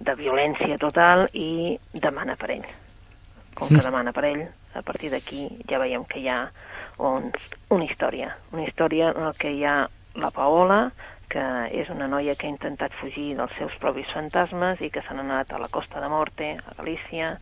de 0.00 0.16
violència 0.16 0.80
total, 0.80 1.26
i 1.36 1.76
demana 1.92 2.38
per 2.40 2.50
ell. 2.56 2.66
Com 3.54 3.68
que 3.68 3.84
demana 3.84 4.16
per 4.16 4.24
ell, 4.30 4.42
a 4.72 4.82
partir 4.86 5.12
d'aquí 5.12 5.44
ja 5.68 5.80
veiem 5.82 6.08
que 6.08 6.24
hi 6.24 6.28
ha 6.32 6.40
un, 7.04 7.28
una 7.68 7.84
història. 7.84 8.32
Una 8.56 8.64
història 8.64 9.12
en 9.12 9.32
què 9.36 9.52
hi 9.52 9.64
ha 9.68 9.82
la 10.20 10.30
Paola, 10.32 10.86
que 11.30 11.46
és 11.80 11.90
una 11.94 12.08
noia 12.10 12.34
que 12.34 12.48
ha 12.48 12.52
intentat 12.52 12.94
fugir 12.98 13.34
dels 13.38 13.54
seus 13.58 13.74
propis 13.82 14.10
fantasmes 14.10 14.80
i 14.82 14.90
que 14.90 15.02
n'ha 15.06 15.22
anat 15.22 15.52
a 15.52 15.60
la 15.62 15.70
Costa 15.70 16.02
de 16.02 16.08
Morte, 16.10 16.56
a 16.58 16.74
Galícia, 16.76 17.36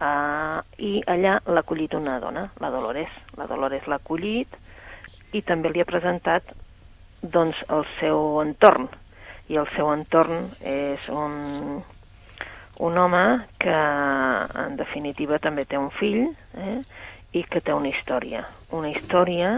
uh, 0.00 0.60
i 0.76 0.98
allà 1.06 1.38
l'ha 1.46 1.62
acollit 1.64 1.96
una 1.96 2.18
dona, 2.20 2.50
la 2.60 2.70
Dolores. 2.70 3.16
La 3.40 3.48
Dolores 3.48 3.88
l'ha 3.88 4.00
acollit, 4.00 4.58
i 5.32 5.42
també 5.46 5.70
li 5.72 5.80
ha 5.80 5.88
presentat 5.88 6.52
doncs, 7.22 7.64
el 7.68 7.86
seu 7.98 8.40
entorn. 8.42 8.88
I 9.50 9.58
el 9.58 9.68
seu 9.74 9.90
entorn 9.92 10.50
és 10.62 11.08
un, 11.10 11.80
un 12.86 12.98
home 12.98 13.24
que, 13.58 13.78
en 14.64 14.76
definitiva, 14.78 15.40
també 15.42 15.66
té 15.66 15.78
un 15.80 15.90
fill 15.90 16.22
eh? 16.28 16.76
i 17.32 17.42
que 17.44 17.62
té 17.64 17.74
una 17.74 17.90
història. 17.90 18.44
Una 18.76 18.92
història 18.92 19.52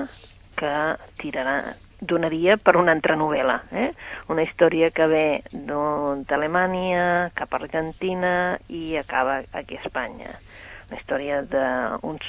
que 0.56 0.72
tirarà, 1.20 1.56
donaria 2.02 2.58
per 2.58 2.74
una 2.80 2.94
entrenovel·la. 2.96 3.58
Eh? 3.78 3.88
Una 4.34 4.44
història 4.46 4.90
que 4.94 5.06
ve 5.10 5.24
d'Alemanya 5.52 7.30
cap 7.38 7.54
a 7.54 7.62
Argentina 7.62 8.34
i 8.68 8.98
acaba 9.00 9.40
aquí 9.52 9.78
a 9.78 9.84
Espanya. 9.86 10.34
Una 10.90 11.00
història 11.00 11.40
d'uns, 11.54 12.28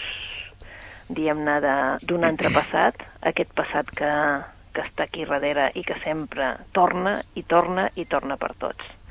diguem-ne, 1.09 1.59
d'un 2.05 2.29
antepassat, 2.29 3.01
aquest 3.33 3.53
passat 3.57 3.89
que, 3.97 4.11
que 4.73 4.85
està 4.85 5.09
aquí 5.09 5.25
darrere 5.29 5.71
i 5.75 5.83
que 5.87 5.99
sempre 6.05 6.53
torna 6.71 7.19
i 7.35 7.43
torna 7.43 7.89
i 7.95 8.05
torna 8.09 8.37
per 8.37 8.53
tots 8.61 9.02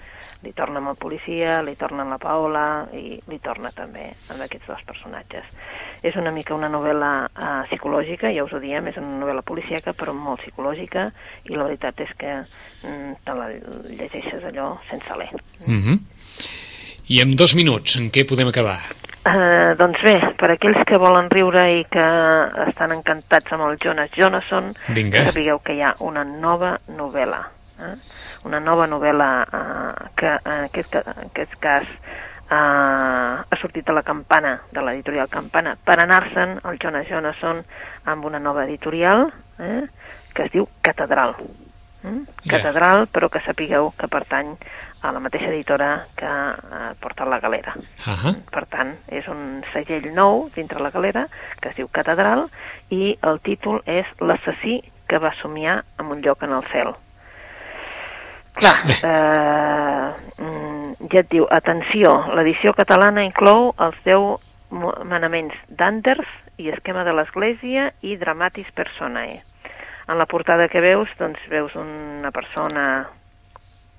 li 0.42 0.52
torna 0.56 0.80
amb 0.80 0.92
el 0.92 0.98
policia, 0.98 1.60
li 1.62 1.74
torna 1.78 2.02
amb 2.04 2.14
la 2.14 2.18
Paola 2.22 2.64
i 2.98 3.18
li 3.28 3.38
torna 3.42 3.70
també 3.74 4.08
amb 4.32 4.42
aquests 4.42 4.68
dos 4.70 4.82
personatges. 4.88 5.46
És 6.02 6.16
una 6.18 6.32
mica 6.34 6.56
una 6.56 6.70
novel·la 6.72 7.12
uh, 7.28 7.50
psicològica, 7.68 8.32
ja 8.34 8.44
us 8.44 8.52
ho 8.52 8.60
diem, 8.62 8.88
és 8.90 8.98
una 8.98 9.20
novel·la 9.20 9.44
policíaca 9.46 9.94
però 9.94 10.14
molt 10.16 10.42
psicològica 10.42 11.10
i 11.50 11.54
la 11.54 11.68
veritat 11.68 12.02
és 12.02 12.10
que 12.18 12.34
mm, 12.42 13.22
te 13.24 13.38
la 13.38 13.48
llegeixes 13.52 14.44
allò 14.50 14.74
sense 14.90 15.18
ler. 15.18 15.30
Mm 15.66 15.80
-hmm. 15.82 15.98
I 17.12 17.20
en 17.20 17.36
dos 17.36 17.54
minuts, 17.54 17.96
en 17.96 18.10
què 18.10 18.26
podem 18.28 18.48
acabar? 18.48 18.78
Uh, 19.22 19.76
doncs 19.78 20.00
bé, 20.02 20.16
per 20.34 20.48
aquells 20.50 20.82
que 20.86 20.98
volen 20.98 21.28
riure 21.30 21.62
i 21.78 21.84
que 21.84 22.06
estan 22.66 22.90
encantats 22.90 23.52
amb 23.52 23.68
el 23.68 23.76
Jonas 23.78 24.10
Jonasson, 24.10 24.74
Vinga. 24.88 25.24
sapigueu 25.24 25.60
que 25.62 25.74
hi 25.74 25.82
ha 25.82 25.94
una 26.00 26.24
nova 26.24 26.80
novel·la. 26.88 27.42
Eh? 27.78 27.94
Una 28.44 28.60
nova 28.60 28.86
novel·la 28.90 29.30
eh, 29.42 30.10
que 30.16 30.34
en 30.36 30.66
aquest, 30.68 30.94
en 31.00 31.24
aquest 31.28 31.56
cas 31.62 31.88
eh, 31.88 32.54
ha 32.54 33.58
sortit 33.60 33.88
a 33.88 33.96
la 33.96 34.02
campana 34.02 34.58
de 34.72 34.84
l'editorial 34.84 35.30
Campana 35.32 35.76
per 35.76 35.98
anar-se'n 36.00 36.58
el 36.68 36.78
Jonas 36.82 37.08
Jonasson 37.08 37.62
amb 38.04 38.24
una 38.24 38.40
nova 38.42 38.64
editorial 38.66 39.28
eh, 39.58 39.82
que 40.32 40.48
es 40.48 40.52
diu 40.52 40.68
Catedral. 40.82 41.36
Mm? 42.02 42.24
Yeah. 42.42 42.56
Catedral, 42.56 43.06
però 43.06 43.28
que 43.30 43.42
sapigueu 43.44 43.92
que 43.98 44.08
pertany 44.10 44.56
a 45.02 45.12
la 45.14 45.20
mateixa 45.22 45.50
editora 45.50 46.06
que 46.18 46.26
eh, 46.26 46.90
porta 47.00 47.26
la 47.26 47.38
galera. 47.40 47.74
Uh 48.06 48.16
-huh. 48.18 48.34
Per 48.50 48.66
tant, 48.66 48.96
és 49.08 49.26
un 49.28 49.62
segell 49.72 50.12
nou 50.14 50.50
dintre 50.54 50.82
la 50.82 50.90
galera 50.90 51.28
que 51.60 51.68
es 51.68 51.76
diu 51.76 51.88
Catedral 51.88 52.48
i 52.90 53.18
el 53.22 53.40
títol 53.40 53.82
és 53.86 54.06
L'assassí 54.20 54.82
que 55.06 55.18
va 55.18 55.34
somiar 55.34 55.84
en 55.98 56.06
un 56.06 56.20
lloc 56.22 56.42
en 56.42 56.52
el 56.52 56.62
cel. 56.64 56.94
Clar, 58.54 58.76
eh, 58.84 60.42
mm, 60.42 61.08
ja 61.12 61.20
et 61.22 61.30
diu, 61.32 61.46
atenció, 61.50 62.12
l'edició 62.36 62.74
catalana 62.76 63.24
inclou 63.24 63.72
els 63.80 63.96
10 64.04 64.36
manaments 65.08 65.56
d'Anders 65.68 66.28
i 66.60 66.68
esquema 66.72 67.04
de 67.04 67.14
l'Església 67.16 67.90
i 68.04 68.16
Dramatis 68.20 68.70
Personae. 68.76 69.40
En 70.08 70.18
la 70.18 70.26
portada 70.26 70.68
que 70.68 70.82
veus, 70.84 71.08
doncs 71.18 71.40
veus 71.48 71.74
una 71.78 72.30
persona, 72.30 73.06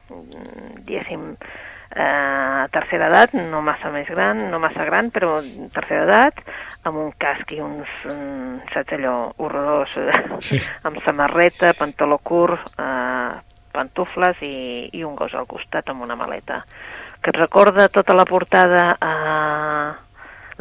mm, 0.10 0.84
diguéssim, 0.86 1.36
eh, 1.96 2.66
tercera 2.72 3.08
edat, 3.08 3.34
no 3.34 3.62
massa 3.62 3.90
més 3.94 4.08
gran, 4.10 4.50
no 4.52 4.60
massa 4.60 4.86
gran, 4.86 5.10
però 5.12 5.40
tercera 5.74 6.04
edat, 6.04 6.42
amb 6.84 6.98
un 6.98 7.12
casc 7.18 7.52
i 7.52 7.60
uns, 7.62 7.90
mm, 8.06 8.70
saps 8.74 8.94
allò, 8.98 9.34
horrorós, 9.38 9.98
Sí. 10.40 10.60
amb 10.84 11.02
samarreta, 11.06 11.74
pantaló 11.74 12.18
curt, 12.18 12.74
eh, 12.78 13.53
pantufles 13.74 14.40
i, 14.46 14.90
i 14.94 15.04
un 15.04 15.18
gos 15.20 15.34
al 15.34 15.50
costat 15.50 15.90
amb 15.90 16.06
una 16.06 16.18
maleta. 16.20 16.62
Que 17.24 17.34
et 17.34 17.40
recorda 17.40 17.90
tota 17.90 18.16
la 18.16 18.28
portada 18.30 18.94
a 19.00 19.14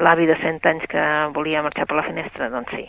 l'avi 0.02 0.26
de 0.26 0.36
100 0.40 0.68
anys 0.72 0.88
que 0.90 1.06
volia 1.36 1.62
marxar 1.62 1.86
per 1.86 2.00
la 2.00 2.08
finestra? 2.08 2.50
Doncs 2.50 2.74
sí. 2.74 2.84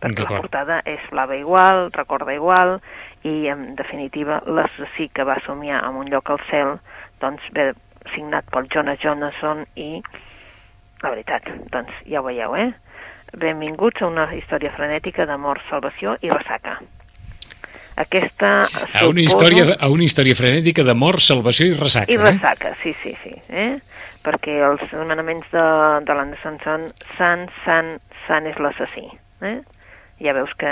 Perquè 0.00 0.24
la 0.24 0.40
portada 0.40 0.80
és 0.88 1.02
blava 1.12 1.36
igual, 1.36 1.90
recorda 1.92 2.32
igual, 2.32 2.78
i 3.22 3.50
en 3.52 3.74
definitiva 3.76 4.40
l'assassí 4.46 5.10
que 5.12 5.26
va 5.28 5.40
somiar 5.44 5.82
en 5.84 5.98
un 6.00 6.08
lloc 6.08 6.30
al 6.32 6.40
cel 6.48 6.78
doncs 7.20 7.44
ve 7.52 7.72
signat 8.14 8.48
pel 8.52 8.68
Jonas 8.72 9.00
Jonasson 9.02 9.66
i 9.76 9.90
la 11.02 11.10
veritat, 11.12 11.46
doncs 11.72 11.92
ja 12.08 12.20
ho 12.20 12.26
veieu, 12.26 12.56
eh? 12.56 12.70
Benvinguts 13.40 14.02
a 14.02 14.08
una 14.08 14.26
història 14.36 14.72
frenètica 14.74 15.26
d'amor, 15.28 15.60
salvació 15.68 16.16
i 16.24 16.32
ressaca. 16.32 16.78
Aquesta... 18.00 18.50
A 18.64 19.06
una, 19.08 19.20
història, 19.20 19.74
a 19.76 19.88
una 19.92 20.06
història 20.06 20.36
frenètica 20.38 20.84
de 20.86 20.94
mort, 20.96 21.20
salvació 21.24 21.68
i 21.70 21.74
ressaca. 21.76 22.12
I 22.12 22.16
eh? 22.16 22.22
ressaca, 22.22 22.74
sí, 22.82 22.94
sí, 23.02 23.14
sí. 23.22 23.34
Eh? 23.48 23.74
Perquè 24.24 24.58
els 24.66 24.84
manaments 25.08 25.48
de, 25.52 25.66
de 26.06 26.16
l'Anderson 26.16 26.56
són 26.64 26.88
sant, 27.16 27.46
sant, 27.64 27.94
sant 28.26 28.48
és 28.48 28.58
l'assassí. 28.60 29.06
Eh? 29.44 29.58
Ja 30.20 30.34
veus 30.36 30.50
que, 30.60 30.70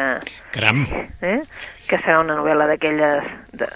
Caram, 0.52 0.82
eh? 1.24 1.38
que 1.88 1.96
serà 2.02 2.18
una 2.20 2.34
novel·la 2.36 2.66
d'aquelles 2.68 3.24
de- 3.56 3.70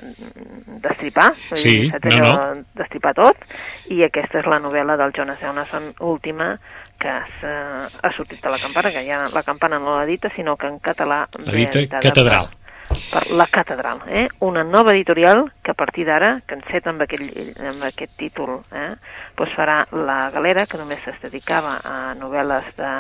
d'estripar, 0.85 1.31
vull 1.49 1.61
Sí, 1.63 1.77
no, 1.89 2.19
no. 2.21 2.35
d'estripar 2.77 3.15
tot, 3.17 3.47
i 3.89 4.03
aquesta 4.05 4.43
és 4.43 4.49
la 4.53 4.61
novel·la 4.61 4.99
del 5.01 5.15
Jonas 5.17 5.41
Jonasson 5.41 5.95
última 6.05 6.53
que 7.01 7.09
ha, 7.09 7.89
ha 7.89 8.11
sortit 8.15 8.45
a 8.45 8.53
la 8.53 8.61
campana, 8.61 8.93
que 8.93 9.01
ja 9.09 9.25
la 9.33 9.43
campana 9.43 9.81
no 9.81 9.97
l'ha 9.97 10.05
dita, 10.07 10.31
sinó 10.37 10.59
que 10.61 10.69
en 10.69 10.77
català... 10.79 11.25
L'edita 11.41 11.81
editada 11.81 12.05
Catedral. 12.05 12.53
Per, 13.13 13.23
la 13.37 13.47
Catedral, 13.47 14.01
eh? 14.09 14.29
una 14.41 14.65
nova 14.65 14.93
editorial 14.93 15.51
que 15.63 15.73
a 15.73 15.75
partir 15.75 16.07
d'ara, 16.09 16.41
que 16.47 16.57
enceta 16.57 16.91
amb, 16.93 17.03
aquell, 17.05 17.27
amb 17.69 17.85
aquest 17.89 18.15
títol, 18.21 18.63
eh? 18.73 18.93
doncs 19.37 19.57
farà 19.57 19.83
la 19.93 20.31
Galera, 20.35 20.67
que 20.67 20.81
només 20.81 21.05
es 21.09 21.19
dedicava 21.23 21.79
a 21.85 22.15
novel·les 22.19 22.71
de, 22.79 22.93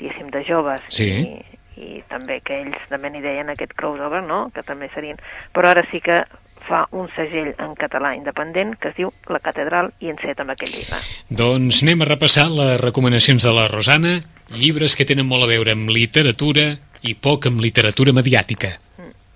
diguéssim, 0.00 0.28
de 0.34 0.44
joves 0.48 0.84
Sí. 0.92 1.08
i, 1.08 1.58
i 1.78 2.02
també 2.08 2.40
que 2.44 2.60
ells 2.62 2.88
també 2.90 3.10
n'hi 3.10 3.24
deien 3.24 3.48
aquest 3.52 3.72
crossover, 3.78 4.22
no?, 4.26 4.48
que 4.54 4.64
també 4.66 4.90
serien... 4.94 5.20
Però 5.54 5.72
ara 5.72 5.84
sí 5.90 6.00
que 6.04 6.22
fa 6.68 6.82
un 6.92 7.08
segell 7.16 7.54
en 7.56 7.72
català 7.78 8.12
independent 8.16 8.74
que 8.80 8.90
es 8.92 8.98
diu 8.98 9.12
La 9.32 9.40
Catedral 9.40 9.92
i 10.04 10.10
enceta 10.12 10.44
amb 10.44 10.52
aquell 10.52 10.74
llibre. 10.74 10.98
Doncs 11.30 11.82
anem 11.86 12.04
a 12.04 12.10
repassar 12.10 12.48
les 12.52 12.76
recomanacions 12.82 13.46
de 13.46 13.54
la 13.56 13.68
Rosana, 13.72 14.18
llibres 14.52 14.96
que 14.96 15.08
tenen 15.08 15.28
molt 15.28 15.46
a 15.46 15.50
veure 15.50 15.72
amb 15.72 15.88
literatura 15.92 16.74
i 17.00 17.14
poc 17.14 17.48
amb 17.48 17.64
literatura 17.64 18.12
mediàtica. 18.12 18.76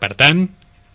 Per 0.03 0.17
tant, 0.19 0.49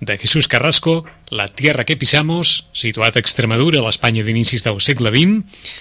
de 0.03 0.17
Jesús 0.19 0.49
Carrasco, 0.51 1.05
La 1.31 1.47
tierra 1.47 1.85
que 1.87 1.95
pisamos, 1.95 2.67
situat 2.75 3.15
a 3.15 3.21
Extremadura, 3.23 3.79
a 3.79 3.85
l'Espanya 3.87 4.25
d'inicis 4.27 4.65
del 4.67 4.81
segle 4.83 5.13
XX. 5.15 5.71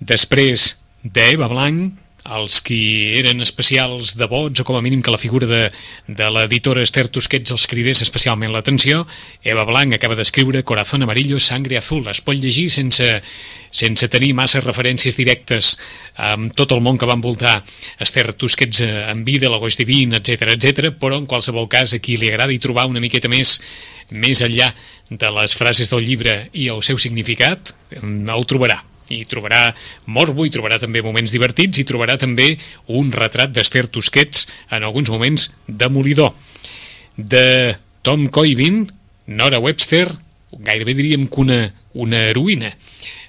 Després 0.00 0.66
d'Eva 1.02 1.48
Blanc, 1.48 1.96
els 2.34 2.60
qui 2.64 3.12
eren 3.18 3.42
especials 3.44 4.14
devots, 4.18 4.60
o 4.60 4.66
com 4.66 4.78
a 4.78 4.82
mínim 4.84 5.02
que 5.02 5.12
la 5.14 5.20
figura 5.20 5.46
de, 5.46 5.60
de 6.08 6.30
l'editora 6.32 6.82
Esther 6.82 7.06
Tusquets 7.12 7.54
els 7.54 7.66
cridés 7.70 8.02
especialment 8.02 8.52
l'atenció, 8.54 9.04
Eva 9.44 9.66
Blanc 9.68 9.94
acaba 9.94 10.16
d'escriure 10.18 10.64
Corazón 10.64 11.06
amarillo, 11.06 11.40
sangre 11.40 11.78
azul. 11.78 12.06
Es 12.10 12.22
pot 12.24 12.38
llegir 12.38 12.68
sense, 12.72 13.10
sense 13.70 14.08
tenir 14.12 14.32
massa 14.34 14.62
referències 14.64 15.18
directes 15.18 15.74
amb 16.16 16.54
tot 16.56 16.74
el 16.74 16.82
món 16.82 16.98
que 16.98 17.08
va 17.08 17.18
envoltar 17.18 17.60
Esther 18.00 18.32
Tusquets 18.34 18.82
en 18.86 19.22
vida, 19.26 19.50
l'Agost 19.52 19.82
Divin, 19.82 20.16
etc 20.18 20.56
etc. 20.56 20.90
però 20.96 21.20
en 21.20 21.28
qualsevol 21.30 21.70
cas 21.70 21.94
a 21.94 22.02
qui 22.02 22.18
li 22.18 22.32
agradi 22.32 22.58
trobar 22.62 22.88
una 22.90 23.02
miqueta 23.02 23.30
més 23.32 23.60
més 24.10 24.38
enllà 24.44 24.70
de 25.10 25.30
les 25.34 25.54
frases 25.58 25.90
del 25.90 26.04
llibre 26.06 26.36
i 26.54 26.68
el 26.70 26.82
seu 26.86 26.98
significat, 26.98 27.74
el 28.02 28.46
trobarà 28.46 28.82
i 29.12 29.22
trobarà 29.28 29.70
morbo, 30.06 30.46
i 30.46 30.52
trobarà 30.54 30.80
també 30.82 31.02
moments 31.04 31.34
divertits, 31.34 31.78
i 31.78 31.86
trobarà 31.88 32.16
també 32.20 32.54
un 32.88 33.12
retrat 33.14 33.52
d'Esther 33.54 33.86
Tusquets 33.92 34.46
en 34.70 34.86
alguns 34.86 35.10
moments 35.12 35.50
demolidor. 35.66 36.34
De 37.16 37.76
Tom 38.02 38.28
Coibin, 38.28 38.84
Nora 39.26 39.58
Webster, 39.58 40.06
gairebé 40.58 40.94
diríem 40.94 41.26
que 41.28 41.40
una, 41.42 41.60
una 41.94 42.26
heroïna, 42.30 42.72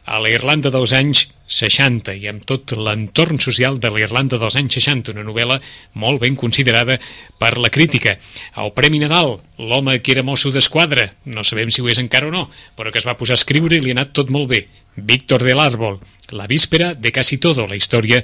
a 0.07 0.21
la 0.23 0.31
Irlanda 0.31 0.71
dels 0.71 0.93
anys 0.95 1.25
60 1.51 2.13
i 2.15 2.27
amb 2.31 2.43
tot 2.47 2.71
l'entorn 2.75 3.39
social 3.43 3.75
de 3.79 3.89
la 3.91 4.01
Irlanda 4.03 4.39
dels 4.39 4.55
anys 4.59 4.77
60, 4.79 5.13
una 5.15 5.25
novel·la 5.27 5.57
molt 5.99 6.21
ben 6.23 6.35
considerada 6.39 6.95
per 7.39 7.53
la 7.59 7.71
crítica. 7.71 8.15
El 8.59 8.71
Premi 8.75 9.01
Nadal, 9.03 9.37
l'home 9.59 9.97
que 9.99 10.15
era 10.15 10.23
mosso 10.27 10.51
d'esquadra, 10.51 11.09
no 11.25 11.43
sabem 11.47 11.71
si 11.71 11.83
ho 11.83 11.89
és 11.91 11.99
encara 12.03 12.27
o 12.27 12.33
no, 12.33 12.47
però 12.75 12.91
que 12.91 12.99
es 13.03 13.07
va 13.07 13.17
posar 13.19 13.35
a 13.35 13.41
escriure 13.41 13.75
i 13.75 13.83
li 13.83 13.91
ha 13.91 13.97
anat 13.99 14.15
tot 14.15 14.31
molt 14.31 14.51
bé. 14.51 14.65
Víctor 14.97 15.43
del 15.43 15.59
Árbol, 15.59 15.99
La 16.31 16.45
víspera 16.45 16.93
de 16.93 17.13
casi 17.13 17.37
todo, 17.37 17.67
la 17.67 17.77
història 17.79 18.19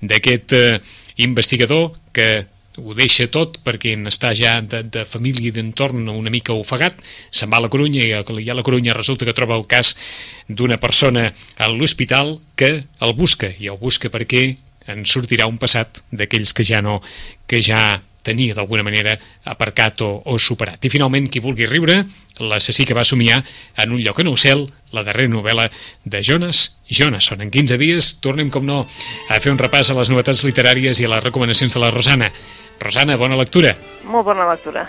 d'aquest 0.00 0.52
eh, 0.54 0.78
investigador 1.16 1.90
que 2.14 2.46
ho 2.78 2.94
deixa 2.94 3.26
tot 3.34 3.58
perquè 3.66 3.96
en 3.96 4.06
està 4.06 4.30
ja 4.38 4.60
de, 4.62 4.84
de 4.86 5.02
família 5.08 5.50
i 5.50 5.54
d'entorn 5.54 6.06
una 6.12 6.30
mica 6.30 6.54
ofegat, 6.54 7.00
se'n 7.30 7.50
va 7.50 7.58
a 7.58 7.64
la 7.64 7.70
Corunya 7.72 8.04
i 8.06 8.12
a, 8.14 8.22
i 8.38 8.46
a 8.46 8.54
la 8.54 8.62
Corunya 8.62 8.94
resulta 8.94 9.26
que 9.26 9.34
troba 9.34 9.58
el 9.58 9.66
cas 9.66 9.96
d'una 10.46 10.78
persona 10.78 11.32
a 11.58 11.70
l'hospital 11.72 12.36
que 12.54 12.70
el 12.86 13.14
busca, 13.18 13.50
i 13.58 13.66
el 13.66 13.80
busca 13.82 14.12
perquè 14.12 14.52
en 14.88 15.04
sortirà 15.04 15.48
un 15.50 15.58
passat 15.58 16.04
d'aquells 16.14 16.54
que 16.54 16.64
ja 16.64 16.80
no, 16.84 17.00
que 17.50 17.60
ja 17.60 17.98
tenia 18.22 18.54
d'alguna 18.54 18.84
manera 18.84 19.16
aparcat 19.48 20.02
o, 20.04 20.10
o 20.24 20.38
superat. 20.38 20.84
I 20.84 20.92
finalment, 20.92 21.28
qui 21.32 21.42
vulgui 21.44 21.68
riure, 21.68 22.02
l'assassí 22.40 22.86
que 22.88 22.96
va 22.96 23.06
somiar 23.08 23.42
en 23.76 23.92
un 23.92 24.02
lloc 24.04 24.20
en 24.20 24.30
el 24.32 24.38
cel, 24.38 24.66
la 24.92 25.04
darrera 25.04 25.32
novel·la 25.32 25.68
de 26.04 26.22
Jonas 26.22 26.78
Jonasson. 26.88 27.42
En 27.44 27.50
15 27.50 27.78
dies 27.80 28.14
tornem, 28.24 28.50
com 28.50 28.66
no, 28.66 28.84
a 29.28 29.40
fer 29.42 29.52
un 29.52 29.60
repàs 29.60 29.92
a 29.92 29.98
les 29.98 30.12
novetats 30.12 30.44
literàries 30.46 31.02
i 31.02 31.08
a 31.08 31.12
les 31.16 31.24
recomanacions 31.24 31.74
de 31.74 31.84
la 31.84 31.92
Rosana. 31.94 32.32
Rosana, 32.80 33.18
bona 33.18 33.36
lectura. 33.36 33.74
Molt 34.06 34.30
bona 34.30 34.48
lectura. 34.52 34.88